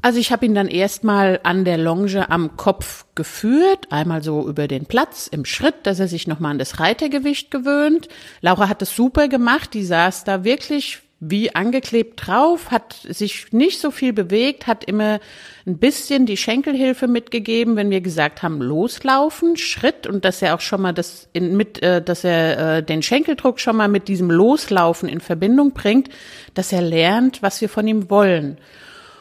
Also 0.00 0.20
ich 0.20 0.30
habe 0.30 0.46
ihn 0.46 0.54
dann 0.54 0.68
erstmal 0.68 1.40
an 1.42 1.64
der 1.64 1.76
Longe 1.76 2.30
am 2.30 2.56
Kopf 2.56 3.04
geführt, 3.16 3.90
einmal 3.90 4.22
so 4.22 4.48
über 4.48 4.68
den 4.68 4.86
Platz 4.86 5.26
im 5.26 5.44
Schritt, 5.44 5.74
dass 5.82 5.98
er 5.98 6.06
sich 6.06 6.28
nochmal 6.28 6.52
an 6.52 6.58
das 6.60 6.78
Reitergewicht 6.78 7.50
gewöhnt. 7.50 8.08
Laura 8.40 8.68
hat 8.68 8.80
es 8.80 8.94
super 8.94 9.26
gemacht, 9.26 9.74
die 9.74 9.84
saß 9.84 10.22
da 10.22 10.44
wirklich 10.44 11.00
wie 11.20 11.52
angeklebt 11.52 12.26
drauf, 12.26 12.70
hat 12.70 12.92
sich 12.92 13.52
nicht 13.52 13.80
so 13.80 13.90
viel 13.90 14.12
bewegt, 14.12 14.68
hat 14.68 14.84
immer 14.84 15.18
ein 15.66 15.78
bisschen 15.78 16.26
die 16.26 16.36
Schenkelhilfe 16.36 17.08
mitgegeben, 17.08 17.74
wenn 17.74 17.90
wir 17.90 18.00
gesagt 18.00 18.42
haben, 18.42 18.62
loslaufen, 18.62 19.56
Schritt 19.56 20.06
und 20.06 20.24
dass 20.24 20.42
er 20.42 20.54
auch 20.54 20.60
schon 20.60 20.80
mal 20.80 20.92
das 20.92 21.28
in, 21.32 21.56
mit, 21.56 21.82
äh, 21.82 22.00
dass 22.00 22.22
er 22.22 22.76
äh, 22.76 22.82
den 22.84 23.02
Schenkeldruck 23.02 23.58
schon 23.58 23.76
mal 23.76 23.88
mit 23.88 24.06
diesem 24.06 24.30
Loslaufen 24.30 25.08
in 25.08 25.20
Verbindung 25.20 25.72
bringt, 25.72 26.08
dass 26.54 26.72
er 26.72 26.82
lernt, 26.82 27.42
was 27.42 27.60
wir 27.60 27.68
von 27.68 27.88
ihm 27.88 28.10
wollen. 28.10 28.56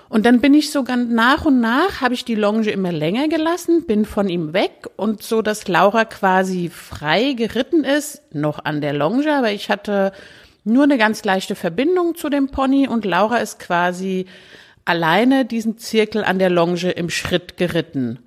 Und 0.09 0.25
dann 0.25 0.39
bin 0.39 0.53
ich 0.53 0.71
sogar 0.71 0.95
nach 0.95 1.45
und 1.45 1.59
nach, 1.59 1.99
habe 1.99 2.13
ich 2.13 2.23
die 2.23 2.35
Longe 2.35 2.69
immer 2.69 2.91
länger 2.91 3.27
gelassen, 3.27 3.85
bin 3.87 4.05
von 4.05 4.29
ihm 4.29 4.53
weg 4.53 4.87
und 4.95 5.21
so, 5.21 5.41
dass 5.41 5.67
Laura 5.67 6.05
quasi 6.05 6.69
frei 6.69 7.33
geritten 7.33 7.83
ist, 7.83 8.21
noch 8.33 8.63
an 8.63 8.81
der 8.81 8.93
Longe, 8.93 9.35
aber 9.35 9.51
ich 9.51 9.69
hatte 9.69 10.13
nur 10.67 10.83
eine 10.83 10.97
ganz 10.97 11.23
leichte 11.23 11.55
Verbindung 11.55 12.15
zu 12.15 12.29
dem 12.29 12.49
Pony 12.49 12.87
und 12.87 13.05
Laura 13.05 13.37
ist 13.37 13.59
quasi 13.59 14.25
alleine 14.85 15.45
diesen 15.45 15.77
Zirkel 15.77 16.23
an 16.23 16.39
der 16.39 16.49
Longe 16.49 16.91
im 16.91 17.09
Schritt 17.09 17.57
geritten. 17.57 18.19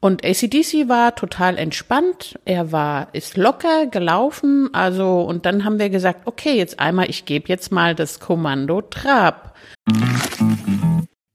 Und 0.00 0.24
ACDC 0.24 0.88
war 0.88 1.14
total 1.14 1.58
entspannt. 1.58 2.38
Er 2.46 2.72
war, 2.72 3.08
ist 3.12 3.36
locker 3.36 3.86
gelaufen. 3.86 4.70
Also, 4.72 5.20
und 5.20 5.44
dann 5.44 5.64
haben 5.64 5.78
wir 5.78 5.90
gesagt, 5.90 6.26
okay, 6.26 6.56
jetzt 6.56 6.80
einmal, 6.80 7.10
ich 7.10 7.26
gebe 7.26 7.48
jetzt 7.48 7.70
mal 7.70 7.94
das 7.94 8.18
Kommando 8.18 8.80
Trab. 8.80 9.54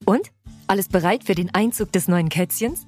Und? 0.04 0.32
Alles 0.68 0.90
bereit 0.90 1.26
für 1.26 1.36
den 1.36 1.54
Einzug 1.54 1.92
des 1.92 2.08
neuen 2.08 2.30
Kätzchens? 2.30 2.88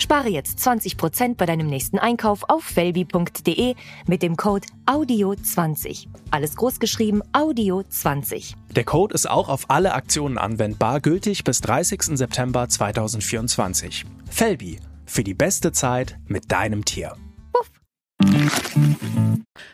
Spare 0.00 0.28
jetzt 0.28 0.58
20% 0.58 1.36
bei 1.36 1.46
deinem 1.46 1.66
nächsten 1.66 1.98
Einkauf 1.98 2.48
auf 2.48 2.64
felbi.de 2.64 3.74
mit 4.06 4.22
dem 4.22 4.36
Code 4.36 4.66
AUDIO20. 4.86 6.06
Alles 6.30 6.56
großgeschrieben 6.56 7.22
AUDIO20. 7.32 8.54
Der 8.74 8.84
Code 8.84 9.14
ist 9.14 9.28
auch 9.28 9.48
auf 9.48 9.68
alle 9.68 9.92
Aktionen 9.92 10.38
anwendbar, 10.38 11.00
gültig 11.00 11.44
bis 11.44 11.60
30. 11.60 12.16
September 12.16 12.68
2024. 12.68 14.06
Felbi, 14.30 14.80
für 15.04 15.22
die 15.22 15.34
beste 15.34 15.72
Zeit 15.72 16.18
mit 16.26 16.50
deinem 16.50 16.84
Tier. 16.84 17.16
Puff. 17.52 17.70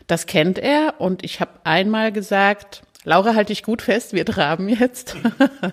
Das 0.07 0.25
kennt 0.25 0.57
er 0.57 0.95
und 0.99 1.23
ich 1.23 1.39
habe 1.39 1.51
einmal 1.63 2.11
gesagt, 2.11 2.83
Laura, 3.05 3.35
halte 3.35 3.53
ich 3.53 3.63
gut 3.63 3.81
fest, 3.81 4.11
wir 4.11 4.25
traben 4.25 4.67
jetzt. 4.67 5.15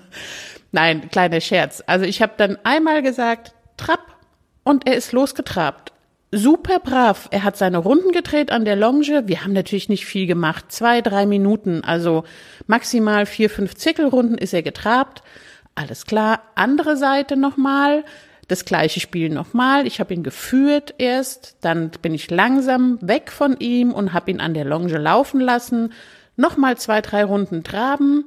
Nein, 0.72 1.10
kleiner 1.10 1.40
Scherz. 1.40 1.82
Also 1.86 2.04
ich 2.04 2.22
habe 2.22 2.34
dann 2.36 2.56
einmal 2.62 3.02
gesagt, 3.02 3.54
Trapp, 3.76 4.13
und 4.64 4.88
er 4.88 4.96
ist 4.96 5.12
losgetrabt. 5.12 5.92
Super 6.32 6.80
brav. 6.80 7.28
Er 7.30 7.44
hat 7.44 7.56
seine 7.56 7.78
Runden 7.78 8.10
gedreht 8.10 8.50
an 8.50 8.64
der 8.64 8.74
Longe. 8.74 9.28
Wir 9.28 9.44
haben 9.44 9.52
natürlich 9.52 9.88
nicht 9.88 10.04
viel 10.04 10.26
gemacht. 10.26 10.72
Zwei, 10.72 11.00
drei 11.00 11.26
Minuten. 11.26 11.84
Also 11.84 12.24
maximal 12.66 13.24
vier, 13.24 13.48
fünf 13.48 13.76
Zirkelrunden 13.76 14.36
ist 14.36 14.52
er 14.52 14.62
getrabt. 14.62 15.22
Alles 15.76 16.06
klar. 16.06 16.42
Andere 16.56 16.96
Seite 16.96 17.36
nochmal. 17.36 18.04
Das 18.48 18.64
gleiche 18.64 18.98
Spiel 18.98 19.30
nochmal. 19.30 19.86
Ich 19.86 20.00
habe 20.00 20.12
ihn 20.12 20.24
geführt 20.24 20.94
erst. 20.98 21.56
Dann 21.60 21.92
bin 22.02 22.14
ich 22.14 22.30
langsam 22.32 22.98
weg 23.00 23.30
von 23.30 23.56
ihm 23.60 23.92
und 23.92 24.12
habe 24.12 24.32
ihn 24.32 24.40
an 24.40 24.54
der 24.54 24.64
Longe 24.64 24.98
laufen 24.98 25.40
lassen. 25.40 25.92
Nochmal 26.36 26.76
zwei, 26.78 27.00
drei 27.00 27.24
Runden 27.24 27.62
traben. 27.62 28.24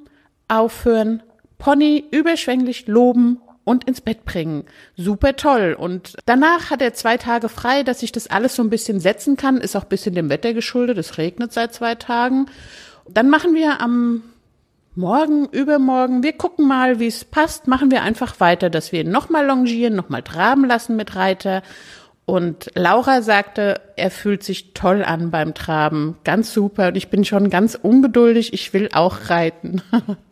Aufhören. 0.47 1.23
Pony 1.57 2.05
überschwänglich 2.11 2.87
loben 2.87 3.41
und 3.67 3.83
ins 3.83 3.99
Bett 3.99 4.23
bringen. 4.23 4.63
Super 4.95 5.35
toll. 5.35 5.75
Und 5.77 6.15
danach 6.25 6.69
hat 6.71 6.81
er 6.81 6.93
zwei 6.93 7.17
Tage 7.17 7.49
frei, 7.49 7.83
dass 7.83 8.01
ich 8.01 8.13
das 8.13 8.27
alles 8.27 8.55
so 8.55 8.63
ein 8.63 8.69
bisschen 8.69 9.01
setzen 9.01 9.35
kann. 9.35 9.57
Ist 9.57 9.75
auch 9.75 9.83
ein 9.83 9.89
bisschen 9.89 10.15
dem 10.15 10.29
Wetter 10.29 10.53
geschuldet. 10.53 10.97
Es 10.97 11.17
regnet 11.17 11.51
seit 11.51 11.73
zwei 11.73 11.95
Tagen. 11.95 12.45
Dann 13.09 13.29
machen 13.29 13.55
wir 13.55 13.81
am 13.81 14.23
Morgen, 14.95 15.45
übermorgen, 15.49 16.23
wir 16.23 16.33
gucken 16.33 16.67
mal, 16.67 16.99
wie 16.99 17.05
es 17.05 17.23
passt, 17.23 17.67
machen 17.67 17.91
wir 17.91 18.01
einfach 18.01 18.39
weiter, 18.39 18.71
dass 18.71 18.91
wir 18.91 19.03
nochmal 19.03 19.45
longieren, 19.45 19.95
nochmal 19.95 20.23
traben 20.23 20.65
lassen 20.65 20.95
mit 20.95 21.15
Reiter. 21.15 21.61
Und 22.25 22.71
Laura 22.73 23.21
sagte, 23.21 23.79
er 23.95 24.09
fühlt 24.09 24.41
sich 24.43 24.73
toll 24.73 25.03
an 25.03 25.29
beim 25.29 25.53
Traben. 25.53 26.17
Ganz 26.23 26.51
super. 26.51 26.87
Und 26.87 26.97
ich 26.97 27.09
bin 27.09 27.25
schon 27.25 27.51
ganz 27.51 27.75
ungeduldig. 27.75 28.53
Ich 28.53 28.73
will 28.73 28.89
auch 28.91 29.29
reiten. 29.29 29.83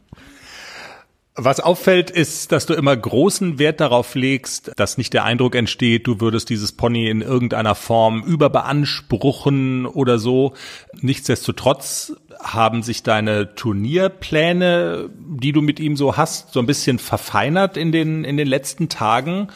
Was 1.38 1.60
auffällt, 1.60 2.12
ist, 2.12 2.54
dass 2.54 2.66
du 2.66 2.74
immer 2.74 2.96
großen 2.96 3.60
Wert 3.60 3.82
darauf 3.82 4.16
legst, 4.16 4.72
dass 4.78 4.98
nicht 4.98 5.14
der 5.14 5.26
Eindruck 5.26 5.56
entsteht, 5.56 6.08
du 6.08 6.22
würdest 6.22 6.50
dieses 6.50 6.72
Pony 6.72 7.10
in 7.10 7.22
irgendeiner 7.22 7.76
Form 7.76 8.24
überbeanspruchen 8.24 9.86
oder 9.86 10.18
so. 10.18 10.54
Nichtsdestotrotz 10.94 12.14
haben 12.42 12.84
sich 12.84 13.04
deine 13.04 13.54
Turnierpläne, 13.54 15.10
die 15.14 15.52
du 15.52 15.62
mit 15.62 15.82
ihm 15.82 15.98
so 15.98 16.16
hast, 16.16 16.54
so 16.54 16.62
ein 16.62 16.68
bisschen 16.68 17.00
verfeinert 17.00 17.76
in 17.76 17.92
den, 17.92 18.24
in 18.24 18.38
den 18.38 18.48
letzten 18.48 18.88
Tagen 18.88 19.50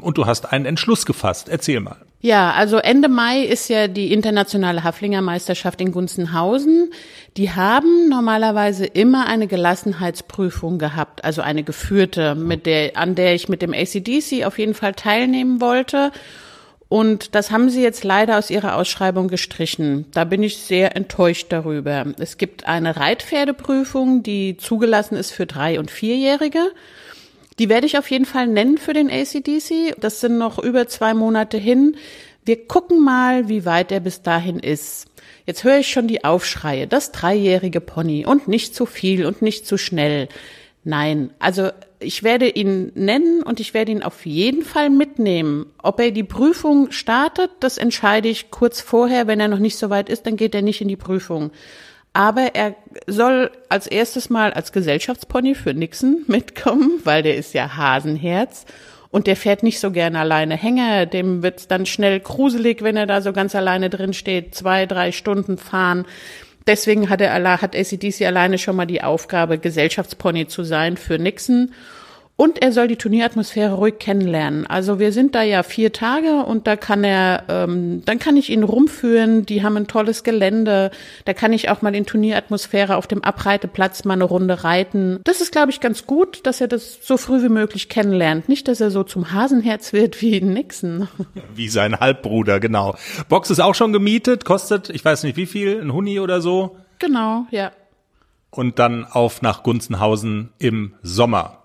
und 0.00 0.16
du 0.16 0.24
hast 0.24 0.50
einen 0.50 0.64
Entschluss 0.64 1.04
gefasst. 1.04 1.50
Erzähl 1.50 1.80
mal. 1.80 1.98
Ja, 2.26 2.50
also 2.54 2.78
Ende 2.78 3.08
Mai 3.08 3.42
ist 3.42 3.68
ja 3.68 3.86
die 3.86 4.12
internationale 4.12 4.82
Haflingermeisterschaft 4.82 5.80
in 5.80 5.92
Gunzenhausen. 5.92 6.90
Die 7.36 7.52
haben 7.52 8.08
normalerweise 8.08 8.84
immer 8.84 9.28
eine 9.28 9.46
Gelassenheitsprüfung 9.46 10.80
gehabt, 10.80 11.24
also 11.24 11.40
eine 11.40 11.62
geführte, 11.62 12.34
mit 12.34 12.66
der, 12.66 12.96
an 12.96 13.14
der 13.14 13.36
ich 13.36 13.48
mit 13.48 13.62
dem 13.62 13.72
ACDC 13.72 14.44
auf 14.44 14.58
jeden 14.58 14.74
Fall 14.74 14.94
teilnehmen 14.94 15.60
wollte. 15.60 16.10
Und 16.88 17.36
das 17.36 17.52
haben 17.52 17.70
sie 17.70 17.84
jetzt 17.84 18.02
leider 18.02 18.38
aus 18.38 18.50
ihrer 18.50 18.74
Ausschreibung 18.74 19.28
gestrichen. 19.28 20.06
Da 20.12 20.24
bin 20.24 20.42
ich 20.42 20.56
sehr 20.56 20.96
enttäuscht 20.96 21.52
darüber. 21.52 22.06
Es 22.18 22.38
gibt 22.38 22.66
eine 22.66 22.96
Reitpferdeprüfung, 22.96 24.24
die 24.24 24.56
zugelassen 24.56 25.14
ist 25.14 25.30
für 25.30 25.46
drei- 25.46 25.78
und 25.78 25.92
vierjährige. 25.92 26.72
Die 27.58 27.68
werde 27.68 27.86
ich 27.86 27.96
auf 27.98 28.10
jeden 28.10 28.26
Fall 28.26 28.46
nennen 28.46 28.78
für 28.78 28.92
den 28.92 29.10
ACDC. 29.10 29.96
Das 29.98 30.20
sind 30.20 30.38
noch 30.38 30.58
über 30.58 30.88
zwei 30.88 31.14
Monate 31.14 31.56
hin. 31.56 31.96
Wir 32.44 32.66
gucken 32.66 33.02
mal, 33.02 33.48
wie 33.48 33.64
weit 33.64 33.90
er 33.90 34.00
bis 34.00 34.22
dahin 34.22 34.60
ist. 34.60 35.06
Jetzt 35.46 35.64
höre 35.64 35.78
ich 35.78 35.88
schon 35.88 36.06
die 36.06 36.24
Aufschreie. 36.24 36.86
Das 36.86 37.12
dreijährige 37.12 37.80
Pony 37.80 38.26
und 38.26 38.46
nicht 38.46 38.74
zu 38.74 38.86
viel 38.86 39.26
und 39.26 39.42
nicht 39.42 39.66
zu 39.66 39.78
schnell. 39.78 40.28
Nein, 40.84 41.30
also 41.40 41.70
ich 41.98 42.22
werde 42.22 42.48
ihn 42.48 42.92
nennen 42.94 43.42
und 43.42 43.58
ich 43.58 43.74
werde 43.74 43.90
ihn 43.90 44.04
auf 44.04 44.26
jeden 44.26 44.62
Fall 44.62 44.90
mitnehmen. 44.90 45.66
Ob 45.82 45.98
er 45.98 46.12
die 46.12 46.22
Prüfung 46.22 46.92
startet, 46.92 47.50
das 47.58 47.78
entscheide 47.78 48.28
ich 48.28 48.50
kurz 48.50 48.80
vorher. 48.80 49.26
Wenn 49.26 49.40
er 49.40 49.48
noch 49.48 49.58
nicht 49.58 49.78
so 49.78 49.90
weit 49.90 50.08
ist, 50.08 50.26
dann 50.26 50.36
geht 50.36 50.54
er 50.54 50.62
nicht 50.62 50.80
in 50.80 50.88
die 50.88 50.96
Prüfung. 50.96 51.50
Aber 52.16 52.54
er 52.54 52.74
soll 53.06 53.50
als 53.68 53.86
erstes 53.86 54.30
mal 54.30 54.50
als 54.54 54.72
Gesellschaftspony 54.72 55.54
für 55.54 55.74
Nixon 55.74 56.24
mitkommen, 56.28 57.02
weil 57.04 57.22
der 57.22 57.36
ist 57.36 57.52
ja 57.52 57.76
Hasenherz. 57.76 58.64
Und 59.10 59.26
der 59.26 59.36
fährt 59.36 59.62
nicht 59.62 59.80
so 59.80 59.90
gerne 59.90 60.20
alleine 60.20 60.56
Hänger. 60.56 61.04
Dem 61.04 61.42
wird's 61.42 61.68
dann 61.68 61.84
schnell 61.84 62.18
gruselig, 62.20 62.82
wenn 62.82 62.96
er 62.96 63.04
da 63.04 63.20
so 63.20 63.34
ganz 63.34 63.54
alleine 63.54 63.90
drin 63.90 64.14
steht, 64.14 64.54
zwei, 64.54 64.86
drei 64.86 65.12
Stunden 65.12 65.58
fahren. 65.58 66.06
Deswegen 66.66 67.10
hat 67.10 67.20
er, 67.20 67.34
hat 67.60 67.76
ACDC 67.76 68.22
alleine 68.22 68.56
schon 68.56 68.76
mal 68.76 68.86
die 68.86 69.02
Aufgabe, 69.02 69.58
Gesellschaftspony 69.58 70.46
zu 70.48 70.64
sein 70.64 70.96
für 70.96 71.18
Nixon. 71.18 71.74
Und 72.38 72.60
er 72.60 72.70
soll 72.70 72.86
die 72.86 72.96
Turnieratmosphäre 72.96 73.74
ruhig 73.74 73.98
kennenlernen. 73.98 74.66
Also 74.66 74.98
wir 74.98 75.10
sind 75.10 75.34
da 75.34 75.42
ja 75.42 75.62
vier 75.62 75.94
Tage 75.94 76.44
und 76.44 76.66
da 76.66 76.76
kann 76.76 77.02
er, 77.02 77.44
ähm, 77.48 78.02
dann 78.04 78.18
kann 78.18 78.36
ich 78.36 78.50
ihn 78.50 78.62
rumführen. 78.62 79.46
Die 79.46 79.62
haben 79.62 79.78
ein 79.78 79.86
tolles 79.86 80.22
Gelände. 80.22 80.90
Da 81.24 81.32
kann 81.32 81.54
ich 81.54 81.70
auch 81.70 81.80
mal 81.80 81.94
in 81.94 82.04
Turnieratmosphäre 82.04 82.96
auf 82.96 83.06
dem 83.06 83.24
Abreiteplatz 83.24 84.04
mal 84.04 84.14
eine 84.14 84.24
Runde 84.24 84.64
reiten. 84.64 85.20
Das 85.24 85.40
ist, 85.40 85.50
glaube 85.50 85.70
ich, 85.70 85.80
ganz 85.80 86.06
gut, 86.06 86.46
dass 86.46 86.60
er 86.60 86.68
das 86.68 86.98
so 87.00 87.16
früh 87.16 87.42
wie 87.42 87.48
möglich 87.48 87.88
kennenlernt. 87.88 88.50
Nicht, 88.50 88.68
dass 88.68 88.82
er 88.82 88.90
so 88.90 89.02
zum 89.02 89.32
Hasenherz 89.32 89.94
wird 89.94 90.20
wie 90.20 90.42
Nixon. 90.42 91.08
Wie 91.54 91.68
sein 91.68 91.98
Halbbruder, 92.00 92.60
genau. 92.60 92.96
Box 93.30 93.48
ist 93.48 93.60
auch 93.60 93.74
schon 93.74 93.94
gemietet, 93.94 94.44
kostet, 94.44 94.90
ich 94.90 95.02
weiß 95.02 95.22
nicht 95.22 95.38
wie 95.38 95.46
viel, 95.46 95.80
ein 95.80 95.90
Huni 95.90 96.20
oder 96.20 96.42
so. 96.42 96.76
Genau, 96.98 97.46
ja. 97.50 97.72
Und 98.50 98.78
dann 98.78 99.04
auf 99.04 99.40
nach 99.40 99.62
Gunzenhausen 99.62 100.50
im 100.58 100.94
Sommer. 101.02 101.62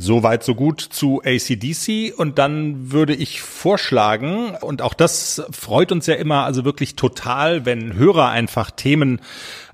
Soweit 0.00 0.44
so 0.44 0.54
gut 0.54 0.80
zu 0.80 1.20
ACDC 1.24 2.16
und 2.16 2.38
dann 2.38 2.92
würde 2.92 3.16
ich 3.16 3.42
vorschlagen, 3.42 4.54
und 4.60 4.80
auch 4.80 4.94
das 4.94 5.42
freut 5.50 5.90
uns 5.90 6.06
ja 6.06 6.14
immer, 6.14 6.44
also 6.44 6.64
wirklich 6.64 6.94
total, 6.94 7.66
wenn 7.66 7.94
Hörer 7.94 8.28
einfach 8.28 8.70
Themen 8.70 9.20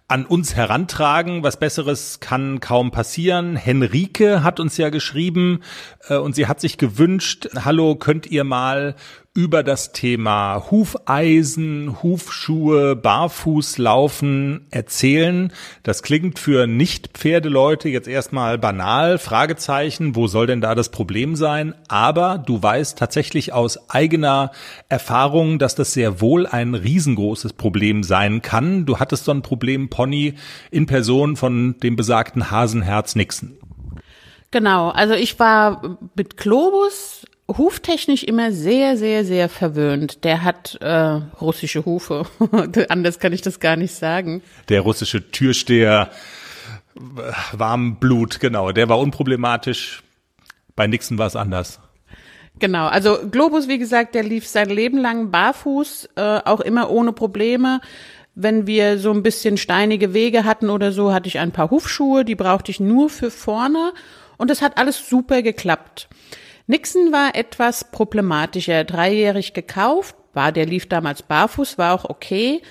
an 0.09 0.27
uns 0.27 0.55
herantragen. 0.55 1.43
Was 1.43 1.59
Besseres 1.59 2.21
kann 2.21 2.61
kaum 2.61 2.91
passieren. 2.91 3.57
Henrike 3.57 4.43
hat 4.43 4.61
uns 4.61 4.77
ja 4.77 4.91
geschrieben 4.91 5.61
äh, 6.09 6.17
und 6.17 6.35
sie 6.35 6.47
hat 6.47 6.61
sich 6.61 6.79
gewünscht, 6.79 7.49
hallo, 7.55 7.97
könnt 7.97 8.27
ihr 8.27 8.45
mal 8.45 8.97
über 9.37 9.65
das 9.65 9.91
Thema 9.91 10.71
Hufeisen, 10.71 12.01
Hufschuhe, 12.05 12.95
Barfußlaufen 12.95 14.69
erzählen. 14.71 15.53
Das 15.83 16.05
klingt 16.05 16.39
für 16.39 16.69
Nicht-Pferdeleute 16.69 17.89
jetzt 17.89 18.07
erstmal 18.07 18.59
banal, 18.59 19.19
Fragezeichen, 19.19 20.15
wo 20.15 20.29
soll 20.29 20.47
denn 20.47 20.61
da 20.61 20.77
das 20.77 20.91
Problem 20.91 21.35
sein? 21.35 21.75
Aber 21.89 22.39
du 22.39 22.63
weißt 22.63 22.97
tatsächlich 22.97 23.53
aus 23.53 23.91
eigener 23.91 24.53
Erfahrung, 24.89 25.59
dass 25.59 25.75
das 25.75 25.93
sehr 25.93 26.21
wohl 26.21 26.47
ein 26.47 26.77
riesengroßes 26.77 27.55
Problem 27.55 28.05
sein 28.05 28.41
kann. 28.41 28.87
Du 28.87 29.01
hattest 29.01 29.25
so 29.25 29.33
ein 29.33 29.43
Problem, 29.43 29.91
Pony, 29.91 30.35
in 30.71 30.87
Person 30.87 31.35
von 31.35 31.75
dem 31.83 31.97
besagten 31.97 32.53
Hasenherz 32.53 33.17
Nixon. 33.17 33.59
Genau, 34.53 34.91
also 34.91 35.15
ich 35.15 35.41
war 35.41 35.99
mit 36.15 36.37
Globus 36.37 37.25
huftechnisch 37.49 38.25
immer 38.25 38.53
sehr, 38.53 38.97
sehr, 38.97 39.25
sehr 39.25 39.49
verwöhnt. 39.49 40.25
Der 40.25 40.43
hat 40.45 40.79
äh, 40.81 41.21
russische 41.41 41.85
Hufe. 41.85 42.25
Anders 42.89 43.19
kann 43.19 43.33
ich 43.33 43.43
das 43.43 43.61
gar 43.61 43.77
nicht 43.77 43.95
sagen. 43.95 44.43
Der 44.69 44.81
russische 44.81 45.31
Türsteher, 45.31 46.11
äh, 46.97 47.01
Warmblut, 47.53 48.41
genau. 48.41 48.73
Der 48.73 48.89
war 48.89 48.99
unproblematisch. 48.99 50.03
Bei 50.77 50.87
Nixon 50.87 51.19
war 51.19 51.27
es 51.27 51.37
anders. 51.37 51.81
Genau, 52.59 52.87
also 52.87 53.19
Globus, 53.31 53.69
wie 53.69 53.79
gesagt, 53.79 54.15
der 54.15 54.23
lief 54.23 54.47
sein 54.47 54.71
Leben 54.71 54.99
lang 54.99 55.31
barfuß, 55.31 56.09
äh, 56.17 56.41
auch 56.45 56.61
immer 56.61 56.89
ohne 56.91 57.13
Probleme. 57.13 57.81
Wenn 58.37 58.67
wir 58.67 58.99
so 58.99 59.13
ein 59.13 59.23
bisschen 59.23 59.57
steinige 59.57 60.15
Wege 60.15 60.45
hatten 60.45 60.71
oder 60.71 60.93
so, 60.93 61.13
hatte 61.13 61.29
ich 61.29 61.39
ein 61.39 61.53
paar 61.53 61.71
Hufschuhe, 61.71 62.25
die 62.25 62.35
brauchte 62.35 62.71
ich 62.71 62.81
nur 62.81 63.11
für 63.11 63.31
vorne 63.31 63.93
und 64.37 64.51
es 64.51 64.63
hat 64.63 64.79
alles 64.79 65.09
super 65.09 65.43
geklappt. 65.43 66.09
Nixon 66.67 67.13
war 67.13 67.35
etwas 67.35 67.91
problematischer, 67.91 68.85
dreijährig 68.85 69.53
gekauft, 69.53 70.17
war, 70.33 70.51
der 70.51 70.67
lief 70.67 70.89
damals 70.89 71.23
barfuß, 71.23 71.79
war 71.79 71.95
auch 71.95 72.09
okay. 72.09 72.63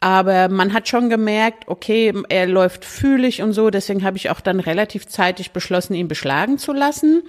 Aber 0.00 0.48
man 0.48 0.72
hat 0.72 0.86
schon 0.86 1.08
gemerkt, 1.08 1.64
okay, 1.66 2.12
er 2.28 2.46
läuft 2.46 2.84
fühlig 2.84 3.42
und 3.42 3.52
so, 3.54 3.70
deswegen 3.70 4.04
habe 4.04 4.18
ich 4.18 4.30
auch 4.30 4.40
dann 4.40 4.60
relativ 4.60 5.06
zeitig 5.06 5.52
beschlossen, 5.52 5.94
ihn 5.94 6.08
beschlagen 6.08 6.58
zu 6.58 6.72
lassen 6.72 7.22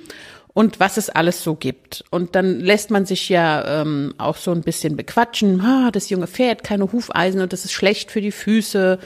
und 0.53 0.79
was 0.79 0.97
es 0.97 1.09
alles 1.09 1.43
so 1.43 1.55
gibt. 1.55 2.03
Und 2.11 2.35
dann 2.35 2.59
lässt 2.59 2.91
man 2.91 3.05
sich 3.05 3.29
ja 3.29 3.81
ähm, 3.81 4.13
auch 4.17 4.37
so 4.37 4.51
ein 4.51 4.61
bisschen 4.61 4.95
bequatschen, 4.95 5.61
ah, 5.61 5.89
das 5.91 6.09
junge 6.09 6.27
Pferd, 6.27 6.63
keine 6.63 6.91
Hufeisen 6.91 7.41
und 7.41 7.53
das 7.53 7.65
ist 7.65 7.73
schlecht 7.73 8.11
für 8.11 8.21
die 8.21 8.31
Füße 8.31 8.99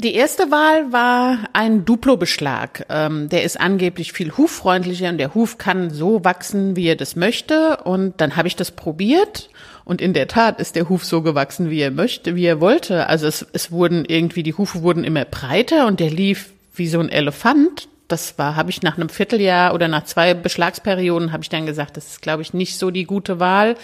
die 0.00 0.14
erste 0.14 0.52
Wahl 0.52 0.92
war 0.92 1.48
ein 1.52 1.84
Duplo-Beschlag. 1.84 2.86
Ähm, 2.88 3.28
der 3.28 3.42
ist 3.42 3.60
angeblich 3.60 4.12
viel 4.12 4.36
huffreundlicher 4.36 5.08
und 5.08 5.18
der 5.18 5.34
Huf 5.34 5.58
kann 5.58 5.90
so 5.90 6.24
wachsen, 6.24 6.76
wie 6.76 6.86
er 6.86 6.94
das 6.94 7.16
möchte. 7.16 7.78
Und 7.78 8.20
dann 8.20 8.36
habe 8.36 8.46
ich 8.46 8.54
das 8.54 8.70
probiert 8.70 9.50
und 9.84 10.00
in 10.00 10.12
der 10.12 10.28
Tat 10.28 10.60
ist 10.60 10.76
der 10.76 10.88
Huf 10.88 11.04
so 11.04 11.22
gewachsen, 11.22 11.68
wie 11.68 11.80
er 11.80 11.90
möchte, 11.90 12.36
wie 12.36 12.44
er 12.44 12.60
wollte. 12.60 13.08
Also 13.08 13.26
es, 13.26 13.44
es 13.52 13.72
wurden 13.72 14.04
irgendwie, 14.04 14.44
die 14.44 14.54
Hufe 14.54 14.82
wurden 14.82 15.02
immer 15.02 15.24
breiter 15.24 15.86
und 15.86 15.98
der 15.98 16.10
lief 16.10 16.50
wie 16.74 16.88
so 16.88 17.00
ein 17.00 17.08
Elefant. 17.08 17.88
Das 18.08 18.38
war, 18.38 18.56
habe 18.56 18.70
ich 18.70 18.82
nach 18.82 18.96
einem 18.96 19.10
Vierteljahr 19.10 19.74
oder 19.74 19.86
nach 19.86 20.04
zwei 20.04 20.32
Beschlagsperioden 20.32 21.30
habe 21.30 21.42
ich 21.42 21.50
dann 21.50 21.66
gesagt, 21.66 21.98
das 21.98 22.06
ist, 22.06 22.22
glaube 22.22 22.40
ich, 22.40 22.54
nicht 22.54 22.78
so 22.78 22.90
die 22.90 23.04
gute 23.04 23.38
Wahl. 23.38 23.76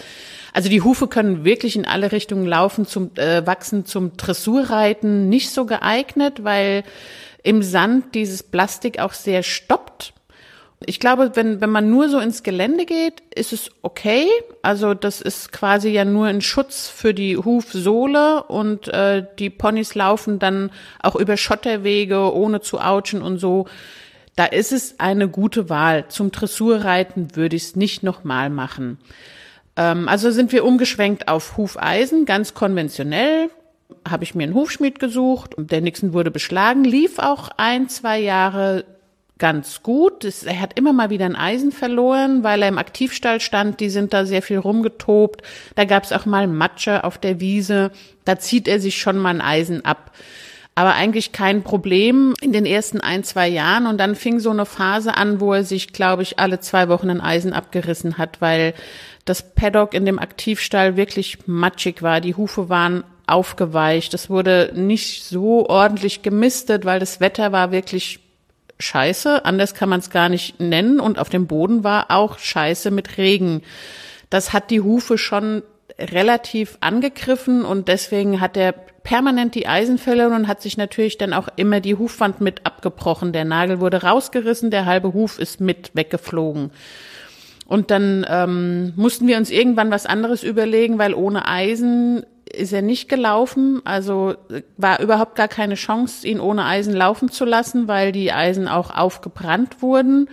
Also 0.51 0.67
die 0.67 0.81
Hufe 0.81 1.07
können 1.07 1.45
wirklich 1.45 1.75
in 1.75 1.85
alle 1.85 2.11
Richtungen 2.11 2.47
laufen, 2.47 2.87
zum 2.87 3.11
äh, 3.17 3.45
wachsen, 3.45 3.85
zum 3.85 4.17
Dressurreiten 4.17 5.29
nicht 5.29 5.51
so 5.51 5.65
geeignet, 5.65 6.43
weil 6.43 6.83
im 7.43 7.61
Sand 7.61 8.15
dieses 8.15 8.41
Plastik 8.41 8.99
auch 8.99 9.13
sehr 9.13 9.43
stoppt. 9.43 10.13
Ich 10.83 10.99
glaube, 10.99 11.31
wenn, 11.35 11.61
wenn 11.61 11.69
man 11.69 11.89
nur 11.89 12.09
so 12.09 12.19
ins 12.19 12.41
Gelände 12.41 12.85
geht, 12.85 13.21
ist 13.33 13.53
es 13.53 13.69
okay. 13.81 14.27
Also 14.61 14.93
das 14.93 15.21
ist 15.21 15.51
quasi 15.51 15.89
ja 15.89 16.03
nur 16.03 16.25
ein 16.25 16.41
Schutz 16.41 16.89
für 16.89 17.13
die 17.13 17.37
Hufsohle 17.37 18.43
und 18.43 18.87
äh, 18.87 19.25
die 19.39 19.51
Ponys 19.51 19.93
laufen 19.93 20.39
dann 20.39 20.71
auch 21.01 21.15
über 21.15 21.37
Schotterwege, 21.37 22.33
ohne 22.33 22.61
zu 22.61 22.79
ouchen 22.79 23.21
und 23.21 23.37
so. 23.37 23.67
Da 24.35 24.45
ist 24.45 24.71
es 24.71 24.99
eine 24.99 25.29
gute 25.29 25.69
Wahl. 25.69 26.07
Zum 26.09 26.31
Dressurreiten 26.31 27.35
würde 27.35 27.55
ich 27.55 27.63
es 27.63 27.75
nicht 27.75 28.03
nochmal 28.03 28.49
machen. 28.49 28.97
Ähm, 29.75 30.07
also 30.07 30.31
sind 30.31 30.51
wir 30.51 30.65
umgeschwenkt 30.65 31.27
auf 31.27 31.57
Hufeisen, 31.57 32.25
ganz 32.25 32.53
konventionell. 32.53 33.49
Habe 34.07 34.23
ich 34.23 34.35
mir 34.35 34.43
einen 34.43 34.53
Hufschmied 34.53 34.99
gesucht 34.99 35.55
und 35.55 35.71
der 35.71 35.81
Nixon 35.81 36.13
wurde 36.13 36.31
beschlagen, 36.31 36.83
lief 36.83 37.19
auch 37.19 37.49
ein, 37.57 37.87
zwei 37.87 38.19
Jahre 38.19 38.83
ganz 39.37 39.83
gut. 39.83 40.23
Es, 40.23 40.43
er 40.43 40.59
hat 40.59 40.77
immer 40.77 40.93
mal 40.93 41.09
wieder 41.09 41.25
ein 41.25 41.35
Eisen 41.35 41.71
verloren, 41.71 42.43
weil 42.43 42.61
er 42.61 42.69
im 42.69 42.77
Aktivstall 42.77 43.41
stand. 43.41 43.79
Die 43.79 43.89
sind 43.89 44.13
da 44.13 44.25
sehr 44.25 44.41
viel 44.41 44.57
rumgetobt. 44.57 45.41
Da 45.75 45.85
gab 45.85 46.03
es 46.03 46.11
auch 46.11 46.25
mal 46.25 46.47
Matsche 46.47 47.03
auf 47.03 47.17
der 47.17 47.39
Wiese. 47.39 47.91
Da 48.23 48.39
zieht 48.39 48.67
er 48.67 48.79
sich 48.79 48.97
schon 48.97 49.17
mal 49.17 49.29
ein 49.29 49.41
Eisen 49.41 49.83
ab. 49.83 50.11
Aber 50.77 50.93
eigentlich 50.93 51.31
kein 51.31 51.63
Problem 51.63 52.33
in 52.41 52.51
den 52.51 52.65
ersten 52.65 52.99
ein, 52.99 53.23
zwei 53.23 53.47
Jahren. 53.47 53.87
Und 53.87 53.97
dann 53.97 54.13
fing 54.13 54.41
so 54.41 54.49
eine 54.49 54.65
Phase 54.65 55.15
an, 55.15 55.39
wo 55.39 55.53
er 55.53 55.63
sich, 55.63 55.93
glaube 55.93 56.21
ich, 56.21 56.37
alle 56.37 56.59
zwei 56.59 56.89
Wochen 56.89 57.09
ein 57.09 57.21
Eisen 57.21 57.53
abgerissen 57.53 58.17
hat, 58.17 58.41
weil 58.41 58.73
das 59.23 59.55
Paddock 59.55 59.93
in 59.93 60.05
dem 60.05 60.19
Aktivstall 60.19 60.97
wirklich 60.97 61.47
matschig 61.47 62.03
war. 62.03 62.19
Die 62.19 62.35
Hufe 62.35 62.67
waren 62.67 63.05
aufgeweicht. 63.25 64.13
Es 64.13 64.29
wurde 64.29 64.71
nicht 64.75 65.23
so 65.23 65.67
ordentlich 65.67 66.21
gemistet, 66.21 66.83
weil 66.83 66.99
das 66.99 67.21
Wetter 67.21 67.53
war 67.53 67.71
wirklich 67.71 68.19
scheiße. 68.79 69.45
Anders 69.45 69.73
kann 69.73 69.87
man 69.87 70.01
es 70.01 70.09
gar 70.09 70.27
nicht 70.27 70.59
nennen. 70.59 70.99
Und 70.99 71.19
auf 71.19 71.29
dem 71.29 71.47
Boden 71.47 71.85
war 71.85 72.11
auch 72.11 72.37
scheiße 72.37 72.91
mit 72.91 73.17
Regen. 73.17 73.61
Das 74.29 74.51
hat 74.51 74.69
die 74.71 74.81
Hufe 74.81 75.17
schon 75.17 75.63
relativ 75.97 76.77
angegriffen 76.81 77.63
und 77.63 77.87
deswegen 77.87 78.41
hat 78.41 78.57
er 78.57 78.73
permanent 79.03 79.55
die 79.55 79.67
Eisen 79.67 79.97
verloren 79.97 80.33
und 80.33 80.47
hat 80.47 80.61
sich 80.61 80.77
natürlich 80.77 81.17
dann 81.17 81.31
auch 81.31 81.47
immer 81.55 81.79
die 81.79 81.95
Hufwand 81.95 82.41
mit 82.41 82.65
abgebrochen. 82.65 83.33
Der 83.33 83.45
Nagel 83.45 83.79
wurde 83.79 84.01
rausgerissen, 84.01 84.71
der 84.71 84.85
halbe 84.85 85.13
Huf 85.13 85.39
ist 85.39 85.61
mit 85.61 85.91
weggeflogen. 85.93 86.71
Und 87.67 87.91
dann 87.91 88.25
ähm, 88.27 88.93
mussten 88.95 89.27
wir 89.27 89.37
uns 89.37 89.49
irgendwann 89.49 89.91
was 89.91 90.05
anderes 90.05 90.43
überlegen, 90.43 90.99
weil 90.99 91.13
ohne 91.13 91.47
Eisen 91.47 92.25
ist 92.51 92.73
er 92.73 92.81
nicht 92.81 93.09
gelaufen. 93.09 93.81
Also 93.85 94.35
war 94.77 94.99
überhaupt 94.99 95.35
gar 95.35 95.47
keine 95.47 95.75
Chance, 95.75 96.27
ihn 96.27 96.39
ohne 96.39 96.65
Eisen 96.65 96.93
laufen 96.93 97.29
zu 97.29 97.45
lassen, 97.45 97.87
weil 97.87 98.11
die 98.11 98.31
Eisen 98.31 98.67
auch 98.67 98.95
aufgebrannt 98.95 99.81
wurden. 99.81 100.29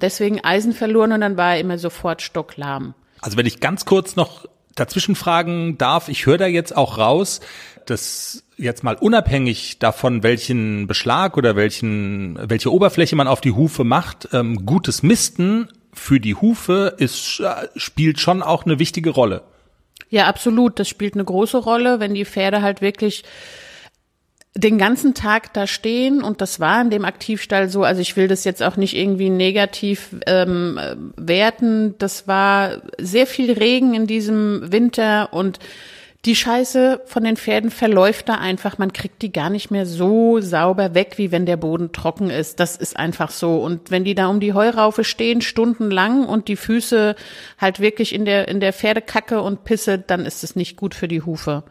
Deswegen 0.00 0.44
Eisen 0.44 0.72
verloren 0.72 1.12
und 1.12 1.20
dann 1.20 1.36
war 1.36 1.54
er 1.54 1.60
immer 1.60 1.78
sofort 1.78 2.22
stocklahm. 2.22 2.94
Also 3.20 3.36
wenn 3.36 3.46
ich 3.46 3.60
ganz 3.60 3.84
kurz 3.84 4.16
noch 4.16 4.46
dazwischen 4.76 5.16
fragen 5.16 5.76
darf, 5.78 6.08
ich 6.08 6.26
höre 6.26 6.38
da 6.38 6.46
jetzt 6.46 6.76
auch 6.76 6.98
raus, 6.98 7.40
dass 7.86 8.44
jetzt 8.56 8.84
mal 8.84 8.96
unabhängig 8.96 9.78
davon, 9.78 10.22
welchen 10.22 10.86
Beschlag 10.86 11.36
oder 11.36 11.56
welchen, 11.56 12.38
welche 12.48 12.72
Oberfläche 12.72 13.16
man 13.16 13.28
auf 13.28 13.40
die 13.40 13.52
Hufe 13.52 13.84
macht, 13.84 14.28
ähm, 14.32 14.64
gutes 14.64 15.02
Misten 15.02 15.68
für 15.92 16.20
die 16.20 16.34
Hufe 16.34 16.94
ist, 16.98 17.40
äh, 17.40 17.68
spielt 17.76 18.20
schon 18.20 18.42
auch 18.42 18.64
eine 18.64 18.78
wichtige 18.78 19.10
Rolle. 19.10 19.42
Ja, 20.08 20.26
absolut. 20.26 20.78
Das 20.78 20.88
spielt 20.88 21.14
eine 21.14 21.24
große 21.24 21.58
Rolle, 21.58 22.00
wenn 22.00 22.14
die 22.14 22.24
Pferde 22.24 22.62
halt 22.62 22.80
wirklich 22.80 23.24
den 24.56 24.78
ganzen 24.78 25.12
Tag 25.14 25.52
da 25.52 25.66
stehen 25.66 26.22
und 26.22 26.40
das 26.40 26.60
war 26.60 26.80
in 26.80 26.90
dem 26.90 27.04
Aktivstall 27.04 27.68
so, 27.68 27.84
also 27.84 28.00
ich 28.00 28.16
will 28.16 28.26
das 28.26 28.44
jetzt 28.44 28.62
auch 28.62 28.76
nicht 28.76 28.96
irgendwie 28.96 29.28
negativ 29.28 30.16
ähm, 30.26 30.80
werten, 31.16 31.94
das 31.98 32.26
war 32.26 32.82
sehr 32.98 33.26
viel 33.26 33.52
Regen 33.52 33.94
in 33.94 34.06
diesem 34.06 34.72
Winter 34.72 35.32
und 35.32 35.58
die 36.24 36.34
Scheiße 36.34 37.02
von 37.04 37.22
den 37.22 37.36
Pferden 37.36 37.70
verläuft 37.70 38.28
da 38.28 38.34
einfach. 38.34 38.78
Man 38.78 38.92
kriegt 38.92 39.22
die 39.22 39.30
gar 39.30 39.48
nicht 39.48 39.70
mehr 39.70 39.86
so 39.86 40.40
sauber 40.40 40.92
weg, 40.92 41.18
wie 41.18 41.30
wenn 41.30 41.46
der 41.46 41.56
Boden 41.56 41.92
trocken 41.92 42.30
ist. 42.30 42.58
Das 42.58 42.76
ist 42.76 42.96
einfach 42.96 43.30
so. 43.30 43.58
Und 43.58 43.92
wenn 43.92 44.02
die 44.02 44.16
da 44.16 44.26
um 44.26 44.40
die 44.40 44.52
Heuraufe 44.52 45.04
stehen, 45.04 45.40
stundenlang 45.40 46.24
und 46.26 46.48
die 46.48 46.56
Füße 46.56 47.14
halt 47.58 47.78
wirklich 47.78 48.12
in 48.12 48.24
der, 48.24 48.48
in 48.48 48.58
der 48.58 48.72
Pferdekacke 48.72 49.40
und 49.40 49.62
Pisse, 49.62 50.00
dann 50.00 50.26
ist 50.26 50.42
es 50.42 50.56
nicht 50.56 50.76
gut 50.76 50.96
für 50.96 51.06
die 51.06 51.22
Hufe. 51.22 51.62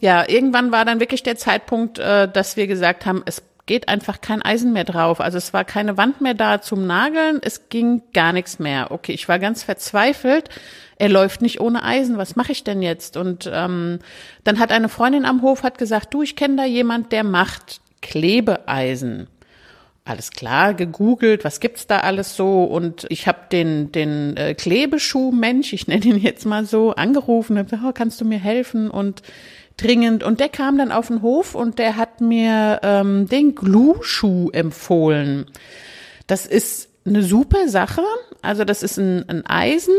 Ja, 0.00 0.28
irgendwann 0.28 0.72
war 0.72 0.84
dann 0.84 1.00
wirklich 1.00 1.22
der 1.22 1.36
Zeitpunkt, 1.36 1.98
äh, 1.98 2.28
dass 2.28 2.56
wir 2.56 2.66
gesagt 2.66 3.06
haben, 3.06 3.22
es 3.24 3.42
geht 3.66 3.88
einfach 3.88 4.20
kein 4.20 4.42
Eisen 4.42 4.72
mehr 4.72 4.84
drauf. 4.84 5.20
Also 5.20 5.38
es 5.38 5.52
war 5.52 5.64
keine 5.64 5.96
Wand 5.96 6.20
mehr 6.20 6.34
da 6.34 6.60
zum 6.62 6.86
Nageln, 6.86 7.40
es 7.42 7.68
ging 7.68 8.02
gar 8.14 8.32
nichts 8.32 8.58
mehr. 8.58 8.90
Okay, 8.90 9.12
ich 9.12 9.28
war 9.28 9.38
ganz 9.38 9.64
verzweifelt. 9.64 10.48
Er 10.98 11.08
läuft 11.08 11.42
nicht 11.42 11.60
ohne 11.60 11.82
Eisen, 11.82 12.16
was 12.16 12.36
mache 12.36 12.52
ich 12.52 12.64
denn 12.64 12.80
jetzt? 12.80 13.16
Und 13.16 13.50
ähm, 13.52 13.98
dann 14.44 14.58
hat 14.58 14.72
eine 14.72 14.88
Freundin 14.88 15.26
am 15.26 15.42
Hof 15.42 15.62
hat 15.62 15.78
gesagt, 15.78 16.14
du, 16.14 16.22
ich 16.22 16.36
kenne 16.36 16.56
da 16.56 16.64
jemand, 16.64 17.12
der 17.12 17.24
macht 17.24 17.80
Klebeeisen. 18.02 19.26
alles 20.04 20.30
klar, 20.30 20.72
gegoogelt, 20.72 21.44
was 21.44 21.58
gibt's 21.58 21.88
da 21.88 22.00
alles 22.00 22.36
so 22.36 22.64
und 22.64 23.06
ich 23.10 23.26
habe 23.26 23.40
den 23.50 23.90
den 23.90 24.36
äh, 24.36 24.54
Klebeschuh-Mensch, 24.54 25.72
ich 25.72 25.88
nenne 25.88 26.04
ihn 26.04 26.18
jetzt 26.18 26.46
mal 26.46 26.64
so, 26.64 26.92
angerufen 26.92 27.58
und 27.58 27.64
gesagt, 27.64 27.82
oh, 27.84 27.92
kannst 27.92 28.20
du 28.20 28.24
mir 28.24 28.38
helfen 28.38 28.90
und 28.90 29.22
dringend. 29.76 30.22
Und 30.22 30.40
der 30.40 30.48
kam 30.48 30.78
dann 30.78 30.92
auf 30.92 31.08
den 31.08 31.22
Hof 31.22 31.54
und 31.54 31.78
der 31.78 31.96
hat 31.96 32.20
mir 32.20 32.80
ähm, 32.82 33.28
den 33.28 33.54
Glue-Schuh 33.54 34.50
empfohlen. 34.50 35.46
Das 36.26 36.46
ist 36.46 36.88
eine 37.04 37.22
super 37.22 37.68
Sache, 37.68 38.02
also 38.42 38.64
das 38.64 38.82
ist 38.82 38.96
ein, 38.96 39.28
ein 39.28 39.46
Eisen 39.46 39.94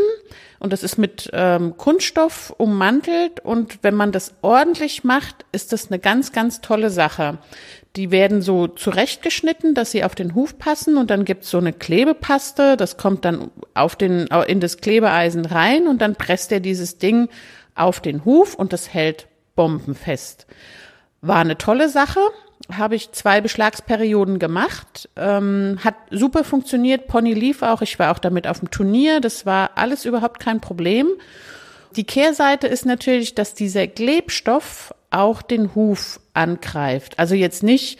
und 0.59 0.73
das 0.73 0.83
ist 0.83 0.97
mit 0.97 1.29
ähm, 1.33 1.77
Kunststoff 1.77 2.53
ummantelt. 2.57 3.39
Und 3.39 3.79
wenn 3.83 3.95
man 3.95 4.11
das 4.11 4.33
ordentlich 4.41 5.03
macht, 5.03 5.45
ist 5.51 5.71
das 5.71 5.89
eine 5.89 5.99
ganz, 5.99 6.31
ganz 6.31 6.61
tolle 6.61 6.89
Sache. 6.89 7.37
Die 7.95 8.11
werden 8.11 8.41
so 8.41 8.67
zurechtgeschnitten, 8.67 9.73
dass 9.73 9.91
sie 9.91 10.03
auf 10.03 10.15
den 10.15 10.35
Huf 10.35 10.57
passen. 10.57 10.97
Und 10.97 11.09
dann 11.11 11.25
gibt's 11.25 11.49
so 11.49 11.57
eine 11.57 11.73
Klebepaste, 11.73 12.75
das 12.77 12.97
kommt 12.97 13.25
dann 13.25 13.51
auf 13.73 13.95
den, 13.95 14.27
in 14.47 14.59
das 14.59 14.77
Klebeeisen 14.77 15.45
rein. 15.45 15.87
Und 15.87 16.01
dann 16.01 16.15
presst 16.15 16.51
er 16.51 16.59
dieses 16.59 16.97
Ding 16.97 17.29
auf 17.75 17.99
den 17.99 18.25
Huf 18.25 18.55
und 18.55 18.73
das 18.73 18.93
hält 18.93 19.27
bombenfest. 19.57 20.47
War 21.19 21.39
eine 21.39 21.57
tolle 21.57 21.89
Sache, 21.89 22.21
habe 22.71 22.95
ich 22.95 23.11
zwei 23.11 23.41
Beschlagsperioden 23.41 24.39
gemacht, 24.39 25.09
ähm, 25.17 25.79
hat 25.83 25.95
super 26.09 26.45
funktioniert, 26.45 27.07
Pony 27.07 27.33
lief 27.33 27.61
auch, 27.61 27.81
ich 27.81 27.99
war 27.99 28.13
auch 28.13 28.19
damit 28.19 28.47
auf 28.47 28.59
dem 28.59 28.71
Turnier, 28.71 29.19
das 29.19 29.45
war 29.45 29.71
alles 29.75 30.05
überhaupt 30.05 30.39
kein 30.39 30.61
Problem. 30.61 31.07
Die 31.95 32.05
Kehrseite 32.05 32.67
ist 32.67 32.85
natürlich, 32.85 33.35
dass 33.35 33.53
dieser 33.53 33.87
Klebstoff 33.87 34.93
auch 35.09 35.41
den 35.41 35.75
Huf 35.75 36.19
angreift. 36.33 37.17
Also 37.19 37.35
jetzt 37.35 37.63
nicht, 37.63 37.99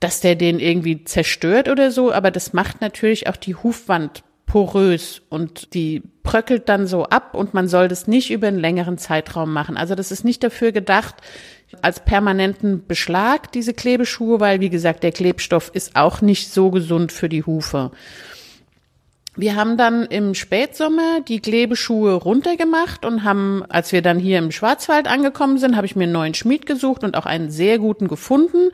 dass 0.00 0.20
der 0.20 0.34
den 0.34 0.60
irgendwie 0.60 1.04
zerstört 1.04 1.68
oder 1.68 1.90
so, 1.90 2.12
aber 2.12 2.30
das 2.30 2.52
macht 2.52 2.80
natürlich 2.80 3.28
auch 3.28 3.36
die 3.36 3.54
Hufwand 3.54 4.22
porös 4.48 5.22
und 5.28 5.74
die 5.74 6.02
bröckelt 6.22 6.68
dann 6.68 6.86
so 6.86 7.04
ab 7.04 7.34
und 7.34 7.54
man 7.54 7.68
soll 7.68 7.86
das 7.86 8.08
nicht 8.08 8.30
über 8.30 8.48
einen 8.48 8.58
längeren 8.58 8.98
Zeitraum 8.98 9.52
machen. 9.52 9.76
Also 9.76 9.94
das 9.94 10.10
ist 10.10 10.24
nicht 10.24 10.42
dafür 10.42 10.72
gedacht 10.72 11.16
als 11.82 12.00
permanenten 12.00 12.86
Beschlag, 12.86 13.52
diese 13.52 13.74
Klebeschuhe, 13.74 14.40
weil 14.40 14.60
wie 14.60 14.70
gesagt, 14.70 15.02
der 15.02 15.12
Klebstoff 15.12 15.70
ist 15.74 15.96
auch 15.96 16.22
nicht 16.22 16.50
so 16.50 16.70
gesund 16.70 17.12
für 17.12 17.28
die 17.28 17.44
Hufe. 17.44 17.92
Wir 19.36 19.54
haben 19.54 19.76
dann 19.76 20.04
im 20.06 20.34
Spätsommer 20.34 21.20
die 21.28 21.40
Klebeschuhe 21.40 22.14
runtergemacht 22.14 23.04
und 23.04 23.22
haben, 23.22 23.62
als 23.68 23.92
wir 23.92 24.02
dann 24.02 24.18
hier 24.18 24.38
im 24.38 24.50
Schwarzwald 24.50 25.06
angekommen 25.06 25.58
sind, 25.58 25.76
habe 25.76 25.86
ich 25.86 25.94
mir 25.94 26.04
einen 26.04 26.12
neuen 26.12 26.34
Schmied 26.34 26.66
gesucht 26.66 27.04
und 27.04 27.16
auch 27.16 27.26
einen 27.26 27.50
sehr 27.50 27.78
guten 27.78 28.08
gefunden, 28.08 28.70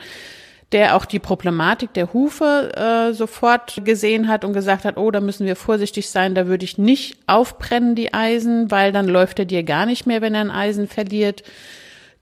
der 0.72 0.96
auch 0.96 1.05
die 1.05 1.18
Problematik 1.18 1.92
der 1.94 2.12
Hufe 2.12 2.72
äh, 2.74 3.12
sofort 3.12 3.83
gesehen 3.85 4.29
hat 4.29 4.44
und 4.44 4.53
gesagt 4.53 4.85
hat, 4.85 4.96
oh, 4.96 5.11
da 5.11 5.20
müssen 5.20 5.46
wir 5.46 5.57
vorsichtig 5.57 6.11
sein, 6.11 6.35
da 6.35 6.46
würde 6.46 6.64
ich 6.64 6.79
nicht 6.79 7.18
aufbrennen, 7.27 7.94
die 7.94 8.12
Eisen, 8.12 8.70
weil 8.70 8.92
dann 8.92 9.07
läuft 9.07 9.38
er 9.38 9.44
dir 9.44 9.62
gar 9.62 9.87
nicht 9.87 10.07
mehr, 10.07 10.20
wenn 10.20 10.35
er 10.35 10.40
ein 10.40 10.50
Eisen 10.50 10.88
verliert 10.88 11.42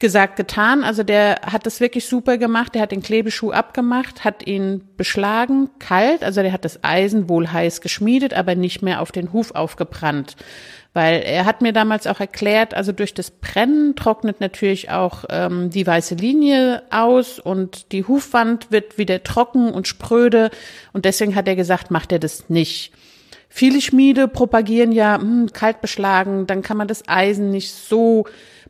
gesagt, 0.02 0.34
getan. 0.36 0.82
Also 0.82 1.04
der 1.04 1.40
hat 1.46 1.64
das 1.64 1.80
wirklich 1.80 2.06
super 2.06 2.36
gemacht. 2.36 2.74
Der 2.74 2.82
hat 2.82 2.90
den 2.90 3.02
Klebeschuh 3.02 3.52
abgemacht, 3.52 4.24
hat 4.24 4.44
ihn 4.46 4.82
beschlagen, 4.96 5.70
kalt. 5.78 6.24
Also 6.24 6.42
der 6.42 6.52
hat 6.52 6.66
das 6.66 6.82
Eisen 6.82 7.28
wohl 7.28 7.50
heiß 7.50 7.80
geschmiedet, 7.80 8.34
aber 8.34 8.56
nicht 8.56 8.82
mehr 8.82 9.00
auf 9.00 9.12
den 9.12 9.32
Huf 9.32 9.52
aufgebrannt. 9.54 10.36
Weil 10.94 11.22
er 11.22 11.46
hat 11.46 11.62
mir 11.62 11.72
damals 11.72 12.06
auch 12.06 12.20
erklärt, 12.20 12.74
also 12.74 12.92
durch 12.92 13.14
das 13.14 13.30
Brennen 13.30 13.96
trocknet 13.96 14.40
natürlich 14.40 14.90
auch 14.90 15.24
ähm, 15.30 15.70
die 15.70 15.86
weiße 15.86 16.16
Linie 16.16 16.82
aus 16.90 17.38
und 17.38 17.92
die 17.92 18.06
Hufwand 18.06 18.70
wird 18.70 18.98
wieder 18.98 19.22
trocken 19.22 19.72
und 19.72 19.88
spröde. 19.88 20.50
Und 20.92 21.06
deswegen 21.06 21.34
hat 21.34 21.48
er 21.48 21.56
gesagt, 21.56 21.90
macht 21.90 22.12
er 22.12 22.18
das 22.18 22.50
nicht. 22.50 22.92
Viele 23.48 23.80
Schmiede 23.80 24.28
propagieren 24.28 24.92
ja, 24.92 25.18
hm, 25.18 25.50
kalt 25.52 25.80
beschlagen, 25.80 26.46
dann 26.46 26.62
kann 26.62 26.76
man 26.76 26.88
das 26.88 27.08
Eisen 27.08 27.50
nicht 27.50 27.72
so 27.72 28.26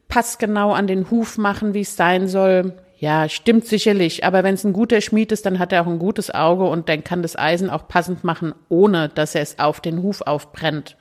passgenau 0.07 0.73
an 0.73 0.87
den 0.87 1.11
Huf 1.11 1.39
machen, 1.39 1.75
wie 1.75 1.81
es 1.81 1.97
sein 1.97 2.29
soll. 2.29 2.75
Ja, 2.99 3.29
stimmt 3.29 3.67
sicherlich. 3.67 4.25
Aber 4.25 4.45
wenn 4.45 4.55
es 4.55 4.63
ein 4.63 4.73
guter 4.73 5.01
Schmied 5.01 5.33
ist, 5.33 5.45
dann 5.45 5.59
hat 5.59 5.73
er 5.73 5.83
auch 5.83 5.89
ein 5.89 5.99
gutes 5.99 6.33
Auge 6.33 6.65
und 6.65 6.89
dann 6.89 7.03
kann 7.03 7.23
das 7.23 7.37
Eisen 7.37 7.69
auch 7.69 7.89
passend 7.89 8.23
machen, 8.23 8.55
ohne 8.69 9.09
dass 9.09 9.35
er 9.35 9.43
es 9.43 9.59
auf 9.59 9.81
den 9.81 10.05
Huf 10.05 10.21
aufbrennt. 10.21 10.97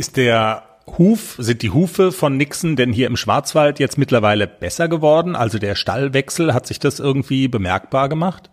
Ist 0.00 0.16
der 0.16 0.62
Huf, 0.96 1.36
sind 1.36 1.60
die 1.60 1.68
Hufe 1.68 2.10
von 2.10 2.38
Nixon 2.38 2.74
denn 2.74 2.90
hier 2.90 3.06
im 3.06 3.18
Schwarzwald 3.18 3.78
jetzt 3.78 3.98
mittlerweile 3.98 4.46
besser 4.46 4.88
geworden? 4.88 5.36
Also 5.36 5.58
der 5.58 5.74
Stallwechsel, 5.74 6.54
hat 6.54 6.66
sich 6.66 6.78
das 6.78 7.00
irgendwie 7.00 7.48
bemerkbar 7.48 8.08
gemacht? 8.08 8.48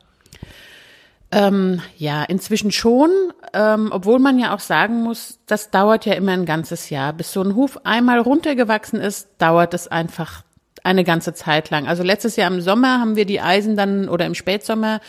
Ähm, 1.32 1.82
ja, 1.96 2.26
inzwischen 2.26 2.74
schon, 2.74 3.12
ähm, 3.54 3.92
obwohl 3.94 4.20
man 4.20 4.38
ja 4.40 4.54
auch 4.54 4.60
sagen 4.60 5.04
muss, 5.04 5.40
das 5.46 5.72
dauert 5.72 6.06
ja 6.06 6.16
immer 6.16 6.34
ein 6.34 6.46
ganzes 6.46 6.90
Jahr. 6.90 7.14
Bis 7.14 7.32
so 7.32 7.42
ein 7.42 7.56
Huf 7.56 7.80
einmal 7.86 8.20
runtergewachsen 8.20 9.00
ist, 9.00 9.30
dauert 9.38 9.74
es 9.74 9.88
einfach 9.88 10.44
eine 10.88 11.04
ganze 11.04 11.34
Zeit 11.34 11.70
lang. 11.70 11.88
Also 11.88 12.04
letztes 12.04 12.36
Jahr 12.36 12.52
im 12.52 12.62
Sommer 12.62 13.00
haben 13.00 13.16
wir 13.16 13.26
die 13.26 13.42
Eisen 13.42 13.76
dann 13.76 14.10
oder 14.10 14.26
im 14.26 14.36
Spätsommer 14.36 15.00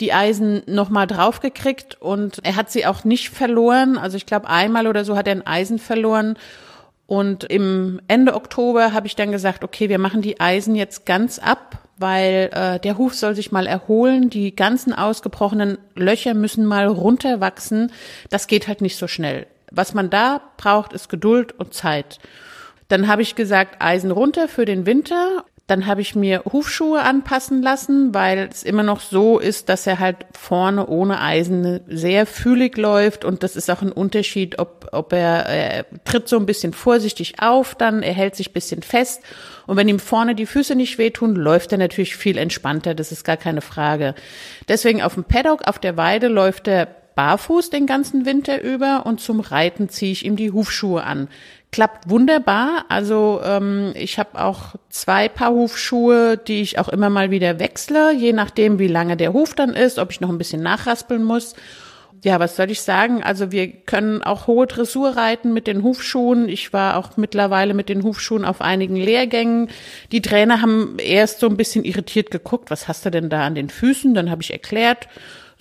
die 0.00 0.12
Eisen 0.12 0.62
nochmal 0.66 1.06
draufgekriegt 1.06 2.00
und 2.00 2.38
er 2.42 2.56
hat 2.56 2.70
sie 2.70 2.86
auch 2.86 3.04
nicht 3.04 3.30
verloren. 3.30 3.98
Also 3.98 4.16
ich 4.16 4.26
glaube 4.26 4.48
einmal 4.48 4.86
oder 4.86 5.04
so 5.04 5.16
hat 5.16 5.26
er 5.26 5.34
ein 5.34 5.46
Eisen 5.46 5.78
verloren. 5.78 6.36
Und 7.06 7.44
im 7.44 8.00
Ende 8.06 8.34
Oktober 8.34 8.92
habe 8.92 9.06
ich 9.06 9.16
dann 9.16 9.32
gesagt, 9.32 9.64
okay, 9.64 9.88
wir 9.88 9.98
machen 9.98 10.22
die 10.22 10.40
Eisen 10.40 10.74
jetzt 10.74 11.06
ganz 11.06 11.38
ab 11.38 11.78
weil 12.00 12.48
äh, 12.54 12.80
der 12.80 12.96
Huf 12.96 13.14
soll 13.14 13.34
sich 13.34 13.52
mal 13.52 13.66
erholen, 13.66 14.30
die 14.30 14.56
ganzen 14.56 14.94
ausgebrochenen 14.94 15.76
Löcher 15.94 16.32
müssen 16.32 16.64
mal 16.64 16.86
runterwachsen. 16.86 17.92
Das 18.30 18.46
geht 18.46 18.68
halt 18.68 18.80
nicht 18.80 18.96
so 18.96 19.06
schnell. 19.06 19.46
Was 19.70 19.92
man 19.92 20.08
da 20.08 20.40
braucht, 20.56 20.94
ist 20.94 21.10
Geduld 21.10 21.52
und 21.52 21.74
Zeit. 21.74 22.18
Dann 22.90 23.06
habe 23.06 23.22
ich 23.22 23.36
gesagt, 23.36 23.76
Eisen 23.78 24.10
runter 24.10 24.48
für 24.48 24.64
den 24.64 24.84
Winter. 24.84 25.44
Dann 25.68 25.86
habe 25.86 26.00
ich 26.00 26.16
mir 26.16 26.42
Hufschuhe 26.52 27.00
anpassen 27.02 27.62
lassen, 27.62 28.12
weil 28.12 28.48
es 28.50 28.64
immer 28.64 28.82
noch 28.82 28.98
so 28.98 29.38
ist, 29.38 29.68
dass 29.68 29.86
er 29.86 30.00
halt 30.00 30.16
vorne 30.36 30.88
ohne 30.88 31.20
Eisen 31.20 31.78
sehr 31.86 32.26
fühlig 32.26 32.76
läuft 32.76 33.24
und 33.24 33.44
das 33.44 33.54
ist 33.54 33.70
auch 33.70 33.80
ein 33.80 33.92
Unterschied, 33.92 34.58
ob, 34.58 34.88
ob 34.90 35.12
er, 35.12 35.46
er 35.46 35.86
tritt 36.04 36.28
so 36.28 36.36
ein 36.36 36.46
bisschen 36.46 36.72
vorsichtig 36.72 37.34
auf, 37.40 37.76
dann 37.76 38.02
er 38.02 38.12
hält 38.12 38.34
sich 38.34 38.52
bisschen 38.52 38.82
fest 38.82 39.22
und 39.68 39.76
wenn 39.76 39.86
ihm 39.86 40.00
vorne 40.00 40.34
die 40.34 40.46
Füße 40.46 40.74
nicht 40.74 40.98
wehtun, 40.98 41.36
läuft 41.36 41.70
er 41.70 41.78
natürlich 41.78 42.16
viel 42.16 42.36
entspannter, 42.36 42.96
das 42.96 43.12
ist 43.12 43.22
gar 43.22 43.36
keine 43.36 43.60
Frage. 43.60 44.16
Deswegen 44.66 45.02
auf 45.02 45.14
dem 45.14 45.22
Paddock, 45.22 45.68
auf 45.68 45.78
der 45.78 45.96
Weide 45.96 46.26
läuft 46.26 46.66
er 46.66 46.88
barfuß 47.14 47.70
den 47.70 47.86
ganzen 47.86 48.26
Winter 48.26 48.62
über 48.62 49.06
und 49.06 49.20
zum 49.20 49.40
Reiten 49.40 49.88
ziehe 49.88 50.12
ich 50.12 50.24
ihm 50.24 50.36
die 50.36 50.52
Hufschuhe 50.52 51.04
an 51.04 51.28
klappt 51.72 52.10
wunderbar. 52.10 52.84
Also 52.88 53.40
ähm, 53.44 53.92
ich 53.94 54.18
habe 54.18 54.40
auch 54.40 54.74
zwei 54.88 55.28
Paar 55.28 55.50
Hufschuhe, 55.50 56.36
die 56.36 56.62
ich 56.62 56.78
auch 56.78 56.88
immer 56.88 57.10
mal 57.10 57.30
wieder 57.30 57.58
wechsle, 57.58 58.12
je 58.12 58.32
nachdem, 58.32 58.78
wie 58.78 58.88
lange 58.88 59.16
der 59.16 59.32
Huf 59.32 59.54
dann 59.54 59.74
ist, 59.74 59.98
ob 59.98 60.10
ich 60.10 60.20
noch 60.20 60.30
ein 60.30 60.38
bisschen 60.38 60.62
nachraspeln 60.62 61.22
muss. 61.22 61.54
Ja, 62.22 62.38
was 62.38 62.56
soll 62.56 62.70
ich 62.70 62.82
sagen? 62.82 63.22
Also 63.22 63.50
wir 63.50 63.68
können 63.68 64.22
auch 64.22 64.46
hohe 64.46 64.66
Dressur 64.66 65.16
reiten 65.16 65.54
mit 65.54 65.66
den 65.66 65.82
Hufschuhen. 65.82 66.50
Ich 66.50 66.70
war 66.74 66.98
auch 66.98 67.16
mittlerweile 67.16 67.72
mit 67.72 67.88
den 67.88 68.02
Hufschuhen 68.02 68.44
auf 68.44 68.60
einigen 68.60 68.96
Lehrgängen. 68.96 69.68
Die 70.12 70.20
Trainer 70.20 70.60
haben 70.60 70.96
erst 70.98 71.40
so 71.40 71.48
ein 71.48 71.56
bisschen 71.56 71.82
irritiert 71.84 72.30
geguckt, 72.30 72.70
was 72.70 72.88
hast 72.88 73.06
du 73.06 73.10
denn 73.10 73.30
da 73.30 73.46
an 73.46 73.54
den 73.54 73.70
Füßen? 73.70 74.12
Dann 74.12 74.30
habe 74.30 74.42
ich 74.42 74.52
erklärt, 74.52 75.08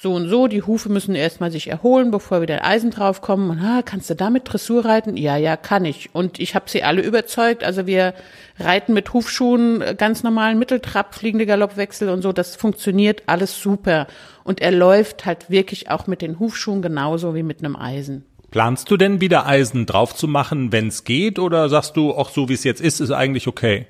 so 0.02 0.14
und 0.14 0.30
so, 0.30 0.48
die 0.48 0.62
Hufe 0.62 0.88
müssen 0.88 1.14
erstmal 1.14 1.52
sich 1.52 1.68
erholen, 1.68 2.10
bevor 2.10 2.42
wieder 2.42 2.64
Eisen 2.64 2.90
draufkommen. 2.90 3.50
Und 3.50 3.60
ah, 3.60 3.82
kannst 3.84 4.10
du 4.10 4.16
damit 4.16 4.44
Dressur 4.46 4.86
reiten? 4.86 5.18
Ja, 5.18 5.36
ja, 5.36 5.58
kann 5.58 5.84
ich. 5.84 6.16
Und 6.16 6.40
ich 6.40 6.56
habe 6.56 6.70
sie 6.70 6.84
alle 6.84 7.02
überzeugt. 7.02 7.66
Also 7.66 7.86
wir 7.86 8.14
reiten 8.58 8.94
mit 8.94 9.12
Hufschuhen, 9.12 9.82
äh, 9.82 9.96
ganz 9.98 10.24
normalen 10.24 10.58
Mitteltrab, 10.58 11.16
fliegende 11.16 11.46
Galoppwechsel 11.46 12.08
und 12.08 12.22
so. 12.22 12.32
Das 12.32 12.56
funktioniert 12.56 13.24
alles 13.26 13.62
super. 13.62 14.08
Und 14.46 14.62
er 14.62 14.72
läuft 14.72 15.26
halt 15.26 15.50
wirklich 15.50 15.90
auch 15.92 16.08
mit 16.08 16.22
den 16.22 16.40
Hufschuhen 16.40 16.82
genauso 16.82 17.36
wie 17.36 17.44
mit 17.44 17.60
einem 17.60 17.76
Eisen. 17.76 18.24
Planst 18.52 18.90
du 18.90 18.96
denn 18.96 19.20
wieder 19.20 19.48
Eisen 19.48 19.86
drauf 19.86 20.16
zu 20.16 20.30
machen, 20.30 20.72
wenn 20.72 20.88
es 20.88 21.04
geht? 21.04 21.40
Oder 21.40 21.68
sagst 21.68 21.98
du, 21.98 22.14
auch 22.14 22.30
so 22.30 22.48
wie 22.48 22.54
es 22.54 22.64
jetzt 22.64 22.80
ist, 22.80 23.02
ist 23.02 23.12
eigentlich 23.12 23.48
okay? 23.48 23.86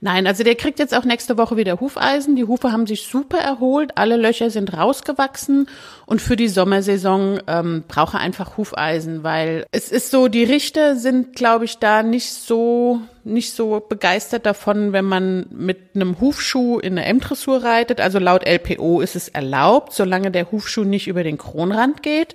Nein, 0.00 0.26
also 0.26 0.44
der 0.44 0.54
kriegt 0.54 0.78
jetzt 0.78 0.94
auch 0.94 1.04
nächste 1.04 1.38
Woche 1.38 1.56
wieder 1.56 1.80
Hufeisen. 1.80 2.36
Die 2.36 2.44
Hufe 2.44 2.72
haben 2.72 2.86
sich 2.86 3.02
super 3.02 3.38
erholt, 3.38 3.92
alle 3.96 4.16
Löcher 4.16 4.50
sind 4.50 4.76
rausgewachsen 4.76 5.68
und 6.06 6.22
für 6.22 6.36
die 6.36 6.48
Sommersaison 6.48 7.40
ähm, 7.46 7.84
braucht 7.88 8.14
er 8.14 8.20
einfach 8.20 8.56
Hufeisen, 8.56 9.22
weil 9.22 9.66
es 9.72 9.90
ist 9.90 10.10
so, 10.10 10.28
die 10.28 10.44
Richter 10.44 10.96
sind, 10.96 11.34
glaube 11.34 11.64
ich, 11.64 11.78
da 11.78 12.02
nicht 12.02 12.32
so 12.32 13.00
nicht 13.26 13.54
so 13.54 13.84
begeistert 13.86 14.46
davon, 14.46 14.92
wenn 14.92 15.04
man 15.04 15.46
mit 15.50 15.78
einem 15.96 16.20
Hufschuh 16.20 16.78
in 16.78 16.92
eine 16.92 17.06
M-Dressur 17.06 17.64
reitet. 17.64 18.00
Also 18.00 18.20
laut 18.20 18.46
LPO 18.46 19.00
ist 19.00 19.16
es 19.16 19.28
erlaubt, 19.28 19.92
solange 19.92 20.30
der 20.30 20.52
Hufschuh 20.52 20.84
nicht 20.84 21.08
über 21.08 21.24
den 21.24 21.36
Kronrand 21.36 22.04
geht. 22.04 22.34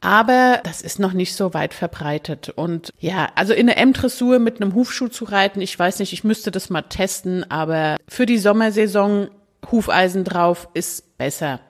Aber 0.00 0.60
das 0.64 0.80
ist 0.80 0.98
noch 0.98 1.12
nicht 1.12 1.34
so 1.34 1.52
weit 1.52 1.74
verbreitet. 1.74 2.48
Und 2.48 2.90
ja, 2.98 3.28
also 3.34 3.52
in 3.52 3.66
der 3.66 3.78
M-Dressur 3.78 4.38
mit 4.38 4.60
einem 4.60 4.74
Hufschuh 4.74 5.08
zu 5.08 5.26
reiten, 5.26 5.60
ich 5.60 5.78
weiß 5.78 5.98
nicht, 5.98 6.12
ich 6.12 6.24
müsste 6.24 6.50
das 6.50 6.70
mal 6.70 6.82
testen, 6.82 7.50
aber 7.50 7.96
für 8.08 8.24
die 8.24 8.38
Sommersaison 8.38 9.28
Hufeisen 9.70 10.24
drauf 10.24 10.68
ist 10.72 11.18
besser. 11.18 11.60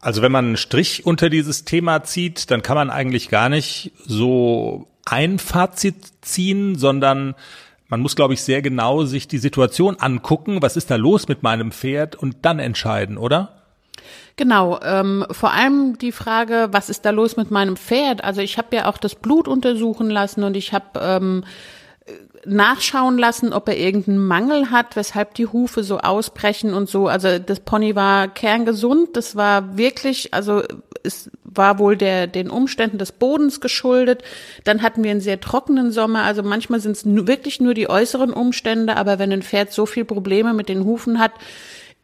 Also 0.00 0.22
wenn 0.22 0.32
man 0.32 0.46
einen 0.46 0.56
Strich 0.56 1.06
unter 1.06 1.30
dieses 1.30 1.64
Thema 1.64 2.02
zieht, 2.02 2.50
dann 2.50 2.62
kann 2.62 2.76
man 2.76 2.90
eigentlich 2.90 3.28
gar 3.28 3.48
nicht 3.48 3.92
so 4.04 4.88
ein 5.04 5.38
Fazit 5.38 5.96
ziehen, 6.22 6.76
sondern 6.76 7.34
man 7.88 8.00
muss, 8.00 8.16
glaube 8.16 8.34
ich, 8.34 8.42
sehr 8.42 8.62
genau 8.62 9.04
sich 9.04 9.28
die 9.28 9.38
Situation 9.38 9.96
angucken, 10.00 10.62
was 10.62 10.76
ist 10.76 10.90
da 10.90 10.96
los 10.96 11.28
mit 11.28 11.44
meinem 11.44 11.70
Pferd 11.70 12.16
und 12.16 12.38
dann 12.42 12.58
entscheiden, 12.58 13.16
oder? 13.16 13.65
Genau, 14.36 14.78
ähm, 14.82 15.24
vor 15.30 15.52
allem 15.52 15.96
die 15.96 16.12
Frage, 16.12 16.68
was 16.70 16.90
ist 16.90 17.06
da 17.06 17.10
los 17.10 17.38
mit 17.38 17.50
meinem 17.50 17.76
Pferd? 17.76 18.22
Also 18.22 18.42
ich 18.42 18.58
habe 18.58 18.76
ja 18.76 18.86
auch 18.86 18.98
das 18.98 19.14
Blut 19.14 19.48
untersuchen 19.48 20.10
lassen 20.10 20.44
und 20.44 20.56
ich 20.58 20.74
habe 20.74 21.00
ähm, 21.00 21.44
nachschauen 22.44 23.18
lassen, 23.18 23.52
ob 23.52 23.68
er 23.68 23.76
irgendeinen 23.76 24.24
Mangel 24.24 24.70
hat, 24.70 24.94
weshalb 24.94 25.34
die 25.34 25.46
Hufe 25.46 25.82
so 25.82 25.98
ausbrechen 25.98 26.74
und 26.74 26.88
so. 26.88 27.08
Also 27.08 27.38
das 27.38 27.60
Pony 27.60 27.96
war 27.96 28.28
kerngesund, 28.28 29.16
das 29.16 29.36
war 29.36 29.76
wirklich, 29.76 30.32
also 30.32 30.62
es 31.02 31.30
war 31.42 31.78
wohl 31.78 31.96
der 31.96 32.26
den 32.26 32.50
Umständen 32.50 32.98
des 32.98 33.12
Bodens 33.12 33.60
geschuldet. 33.60 34.22
Dann 34.64 34.82
hatten 34.82 35.02
wir 35.02 35.10
einen 35.10 35.20
sehr 35.20 35.40
trockenen 35.40 35.90
Sommer, 35.90 36.22
also 36.22 36.42
manchmal 36.42 36.80
sind 36.80 36.96
es 36.96 37.04
wirklich 37.04 37.60
nur 37.60 37.74
die 37.74 37.88
äußeren 37.88 38.32
Umstände, 38.32 38.96
aber 38.96 39.18
wenn 39.18 39.32
ein 39.32 39.42
Pferd 39.42 39.72
so 39.72 39.86
viel 39.86 40.04
Probleme 40.04 40.54
mit 40.54 40.68
den 40.68 40.84
Hufen 40.84 41.18
hat, 41.18 41.32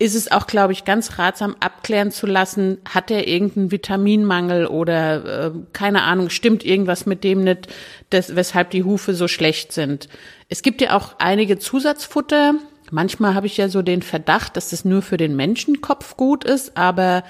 ist 0.03 0.17
es 0.17 0.33
auch, 0.33 0.49
glaube 0.49 0.73
ich, 0.73 0.85
ganz 0.85 1.17
ratsam 1.19 1.55
abklären 1.61 2.11
zu 2.11 2.27
lassen, 2.27 2.79
hat 2.89 3.13
er 3.13 3.29
irgendeinen 3.29 3.71
Vitaminmangel 3.71 4.67
oder 4.67 5.47
äh, 5.47 5.51
keine 5.73 6.03
Ahnung, 6.03 6.29
stimmt 6.29 6.65
irgendwas 6.65 7.07
mit 7.07 7.23
dem 7.23 7.45
nicht, 7.45 7.69
das, 8.11 8.35
weshalb 8.35 8.71
die 8.71 8.83
Hufe 8.83 9.15
so 9.15 9.29
schlecht 9.29 9.73
sind. 9.73 10.09
Es 10.49 10.63
gibt 10.63 10.81
ja 10.81 10.97
auch 10.97 11.15
einige 11.21 11.57
Zusatzfutter. 11.61 12.55
Manchmal 12.91 13.37
habe 13.37 13.47
ich 13.47 13.57
ja 13.57 13.69
so 13.69 13.81
den 13.81 14.03
Verdacht, 14.03 14.57
dass 14.57 14.71
das 14.71 14.85
nur 14.85 15.03
für 15.03 15.19
den 15.19 15.37
Menschenkopf 15.37 16.17
gut 16.17 16.43
ist, 16.43 16.77
aber 16.77 17.23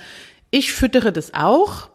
ich 0.51 0.73
füttere 0.73 1.13
das 1.13 1.35
auch. 1.35 1.91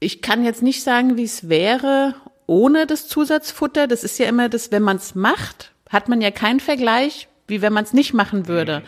Ich 0.00 0.22
kann 0.22 0.42
jetzt 0.42 0.62
nicht 0.62 0.82
sagen, 0.82 1.18
wie 1.18 1.24
es 1.24 1.50
wäre 1.50 2.14
ohne 2.46 2.86
das 2.86 3.08
Zusatzfutter. 3.08 3.86
Das 3.86 4.04
ist 4.04 4.18
ja 4.18 4.26
immer 4.26 4.48
das, 4.48 4.72
wenn 4.72 4.82
man 4.82 4.96
es 4.96 5.14
macht, 5.14 5.72
hat 5.90 6.08
man 6.08 6.22
ja 6.22 6.30
keinen 6.30 6.60
Vergleich, 6.60 7.28
wie 7.48 7.62
wenn 7.62 7.72
man 7.72 7.84
es 7.84 7.92
nicht 7.92 8.14
machen 8.14 8.46
würde. 8.46 8.82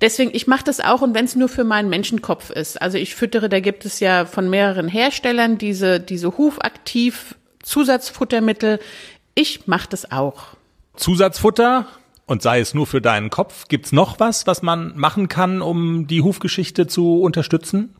Deswegen, 0.00 0.30
ich 0.34 0.46
mache 0.46 0.64
das 0.64 0.80
auch 0.80 1.02
und 1.02 1.14
wenn 1.14 1.24
es 1.24 1.36
nur 1.36 1.48
für 1.48 1.64
meinen 1.64 1.88
Menschenkopf 1.88 2.50
ist. 2.50 2.80
Also 2.80 2.98
ich 2.98 3.14
füttere, 3.14 3.48
da 3.48 3.60
gibt 3.60 3.84
es 3.84 4.00
ja 4.00 4.26
von 4.26 4.50
mehreren 4.50 4.88
Herstellern 4.88 5.58
diese, 5.58 6.00
diese 6.00 6.36
hufaktiv 6.36 7.36
Zusatzfuttermittel. 7.62 8.80
Ich 9.34 9.66
mache 9.66 9.88
das 9.88 10.10
auch. 10.10 10.48
Zusatzfutter 10.96 11.86
und 12.26 12.42
sei 12.42 12.60
es 12.60 12.74
nur 12.74 12.86
für 12.86 13.00
deinen 13.00 13.30
Kopf, 13.30 13.66
gibt's 13.68 13.92
noch 13.92 14.20
was, 14.20 14.46
was 14.46 14.62
man 14.62 14.96
machen 14.96 15.28
kann, 15.28 15.62
um 15.62 16.06
die 16.06 16.22
Hufgeschichte 16.22 16.86
zu 16.86 17.20
unterstützen? 17.20 17.94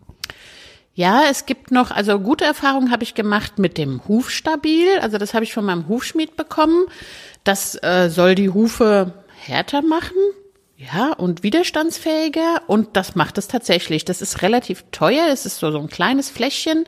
Ja, 0.94 1.22
es 1.30 1.46
gibt 1.46 1.70
noch, 1.70 1.90
also 1.90 2.18
gute 2.20 2.44
Erfahrungen 2.44 2.90
habe 2.90 3.04
ich 3.04 3.14
gemacht 3.14 3.58
mit 3.58 3.78
dem 3.78 4.06
Hufstabil. 4.06 4.86
Also 5.00 5.18
das 5.18 5.34
habe 5.34 5.44
ich 5.44 5.52
von 5.52 5.64
meinem 5.64 5.88
Hufschmied 5.88 6.36
bekommen. 6.36 6.86
Das 7.42 7.74
äh, 7.82 8.10
soll 8.10 8.34
die 8.34 8.50
Hufe 8.50 9.14
härter 9.40 9.82
machen, 9.82 10.16
ja, 10.80 11.12
und 11.12 11.42
widerstandsfähiger. 11.42 12.62
Und 12.66 12.96
das 12.96 13.14
macht 13.14 13.36
es 13.36 13.48
tatsächlich. 13.48 14.06
Das 14.06 14.22
ist 14.22 14.40
relativ 14.40 14.84
teuer. 14.92 15.26
Es 15.30 15.44
ist 15.44 15.58
so, 15.58 15.70
so 15.70 15.78
ein 15.78 15.88
kleines 15.88 16.30
Fläschchen. 16.30 16.86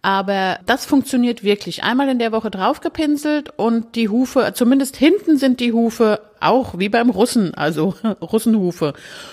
Aber 0.00 0.60
das 0.66 0.86
funktioniert 0.86 1.42
wirklich. 1.42 1.82
Einmal 1.82 2.08
in 2.08 2.20
der 2.20 2.30
Woche 2.30 2.52
draufgepinselt 2.52 3.50
und 3.58 3.96
die 3.96 4.08
Hufe, 4.08 4.52
zumindest 4.54 4.96
hinten 4.96 5.36
sind 5.36 5.58
die 5.58 5.72
Hufe 5.72 6.20
auch 6.38 6.78
wie 6.78 6.88
beim 6.88 7.10
Russen, 7.10 7.54
also 7.54 7.94
Russenhufe. 8.20 8.92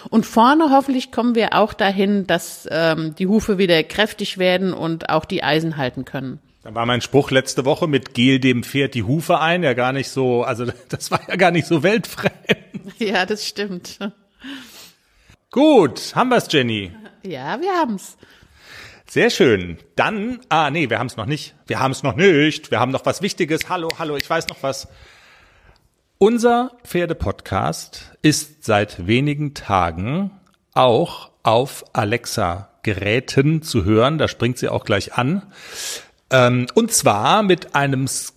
Und 0.10 0.26
vorne 0.26 0.72
hoffentlich 0.72 1.12
kommen 1.12 1.36
wir 1.36 1.54
auch 1.54 1.74
dahin, 1.74 2.26
dass 2.26 2.68
ähm, 2.72 3.14
die 3.14 3.28
Hufe 3.28 3.60
wieder 3.60 3.84
kräftig 3.84 4.40
werden 4.40 4.74
und 4.74 5.10
auch 5.10 5.26
die 5.26 5.44
Eisen 5.44 5.78
halten 5.78 6.06
können. 6.06 6.40
Da 6.64 6.74
war 6.74 6.86
mein 6.86 7.02
Spruch 7.02 7.30
letzte 7.30 7.66
Woche 7.66 7.88
mit 7.88 8.14
Gel 8.14 8.40
dem 8.40 8.64
Pferd 8.64 8.94
die 8.94 9.04
Hufe 9.04 9.40
ein, 9.40 9.64
ja 9.64 9.74
gar 9.74 9.92
nicht 9.92 10.10
so, 10.10 10.44
also 10.44 10.66
das 10.90 11.12
war 11.12 11.20
ja 11.28 11.36
gar 11.36 11.52
nicht 11.52 11.68
so 11.68 11.84
weltfremd. 11.84 12.34
Ja, 13.00 13.26
das 13.26 13.48
stimmt. 13.48 13.98
Gut, 15.52 16.16
haben 16.16 16.30
wir's, 16.30 16.48
Jenny? 16.52 16.92
Ja, 17.24 17.60
wir 17.62 17.72
haben's. 17.72 18.18
Sehr 19.08 19.30
schön. 19.30 19.78
Dann, 19.96 20.42
ah 20.50 20.70
nee, 20.70 20.90
wir 20.90 21.00
haben's 21.00 21.16
noch 21.16 21.26
nicht. 21.26 21.56
Wir 21.66 21.80
haben's 21.80 22.04
noch 22.04 22.16
nicht. 22.16 22.72
Wir 22.72 22.80
haben 22.80 22.92
noch 22.92 23.06
was 23.06 23.22
Wichtiges. 23.22 23.70
Hallo, 23.70 23.90
hallo, 23.98 24.18
ich 24.18 24.30
weiß 24.30 24.48
noch 24.50 24.64
was. 24.64 24.90
Unser 26.18 26.78
Pferdepodcast 26.84 28.18
ist 28.22 28.66
seit 28.66 29.08
wenigen 29.08 29.54
Tagen 29.54 30.32
auch 30.74 31.32
auf 31.44 31.86
Alexa-Geräten 31.94 33.62
zu 33.62 33.86
hören. 33.86 34.18
Da 34.18 34.28
springt 34.28 34.58
sie 34.58 34.70
auch 34.70 34.84
gleich 34.84 35.14
an. 35.14 35.44
Ähm, 36.34 36.66
und 36.74 36.92
zwar 36.92 37.44
mit 37.44 37.76
einem. 37.76 38.06
S 38.06 38.34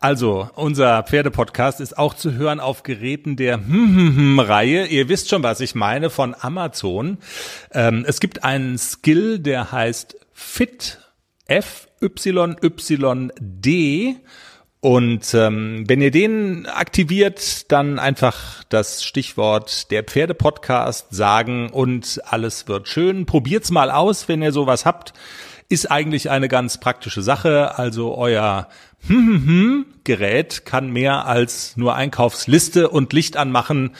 also, 0.00 0.48
unser 0.54 1.02
Pferdepodcast 1.02 1.80
ist 1.80 1.98
auch 1.98 2.14
zu 2.14 2.32
hören 2.32 2.58
auf 2.58 2.82
Geräten 2.82 3.36
der 3.36 3.60
Reihe. 4.38 4.86
Ihr 4.86 5.10
wisst 5.10 5.28
schon, 5.28 5.42
was 5.42 5.60
ich 5.60 5.74
meine, 5.74 6.08
von 6.08 6.34
Amazon. 6.38 7.18
Ähm, 7.72 8.04
es 8.08 8.18
gibt 8.18 8.44
einen 8.44 8.78
Skill, 8.78 9.38
der 9.40 9.72
heißt 9.72 10.16
Fit 10.32 11.00
F 11.46 11.86
Y 12.02 12.56
Y 12.62 13.30
und 14.80 15.34
ähm, 15.34 15.84
wenn 15.88 16.00
ihr 16.00 16.10
den 16.10 16.64
aktiviert, 16.66 17.70
dann 17.70 17.98
einfach 17.98 18.64
das 18.70 19.04
Stichwort 19.04 19.90
der 19.90 20.04
Pferdepodcast 20.04 21.08
sagen 21.10 21.68
und 21.68 22.20
alles 22.24 22.66
wird 22.66 22.88
schön. 22.88 23.26
Probiert's 23.26 23.70
mal 23.70 23.90
aus, 23.90 24.26
wenn 24.28 24.40
ihr 24.40 24.52
sowas 24.52 24.86
habt. 24.86 25.12
Ist 25.68 25.90
eigentlich 25.90 26.30
eine 26.30 26.48
ganz 26.48 26.80
praktische 26.80 27.20
Sache. 27.20 27.78
Also 27.78 28.16
euer 28.16 28.68
Gerät 30.04 30.64
kann 30.64 30.90
mehr 30.90 31.26
als 31.26 31.76
nur 31.76 31.94
Einkaufsliste 31.94 32.88
und 32.88 33.12
Licht 33.12 33.36
anmachen. 33.36 33.94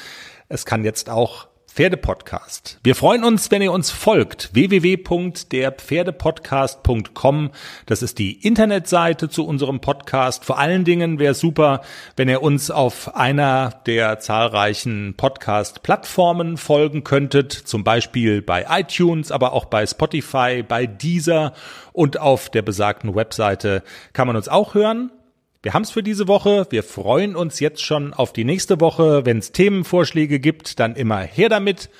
Es 0.49 0.65
kann 0.65 0.83
jetzt 0.83 1.11
auch 1.11 1.50
Pferdepodcast. 1.73 2.81
Wir 2.83 2.97
freuen 2.97 3.23
uns, 3.23 3.53
wenn 3.53 3.63
ihr 3.63 3.71
uns 3.73 3.93
folgt. 3.93 4.51
www.derpferdepodcast.com. 4.55 7.51
Das 7.87 8.03
ist 8.03 8.19
die 8.19 8.45
Internetseite 8.45 9.29
zu 9.29 9.47
unserem 9.47 9.81
Podcast. 9.81 10.45
Vor 10.45 10.59
allen 10.59 10.85
Dingen 10.85 11.21
wäre 11.21 11.35
super, 11.35 11.83
wenn 12.17 12.29
ihr 12.29 12.43
uns 12.43 12.73
auf 12.73 13.15
einer 13.15 13.71
der 13.87 14.19
zahlreichen 14.19 15.15
Podcast-Plattformen 15.17 16.57
folgen 16.57 17.05
könntet. 17.05 17.53
Zum 17.53 17.85
Beispiel 17.85 18.43
bei 18.43 18.67
iTunes, 18.69 19.31
aber 19.31 19.53
auch 19.53 19.67
bei 19.67 19.87
Spotify, 19.87 20.65
bei 20.67 20.87
Deezer 20.87 21.53
und 21.93 22.19
auf 22.19 22.51
der 22.51 22.63
besagten 22.63 23.15
Webseite 23.15 23.85
kann 24.13 24.27
man 24.27 24.35
uns 24.35 24.49
auch 24.49 24.75
hören. 24.75 25.13
Wir 25.63 25.75
haben 25.75 25.83
es 25.83 25.91
für 25.91 26.03
diese 26.03 26.27
Woche. 26.27 26.67
Wir 26.71 26.83
freuen 26.83 27.37
uns 27.37 27.61
jetzt 27.61 27.83
schon 27.83 28.15
auf 28.15 28.33
die 28.33 28.45
nächste 28.45 28.81
Woche. 28.81 29.27
Wenn 29.27 29.39
es 29.39 29.53
Themenvorschläge 29.53 30.41
gibt, 30.41 30.81
dann 30.81 30.97
immer 30.97 31.19
her 31.19 31.51
damit 31.51 31.91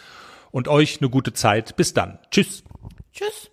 und 0.51 0.67
euch 0.67 1.01
eine 1.01 1.11
gute 1.11 1.35
Zeit. 1.35 1.77
Bis 1.77 1.93
dann. 1.93 2.19
Tschüss. 2.31 2.65
Tschüss. 3.13 3.51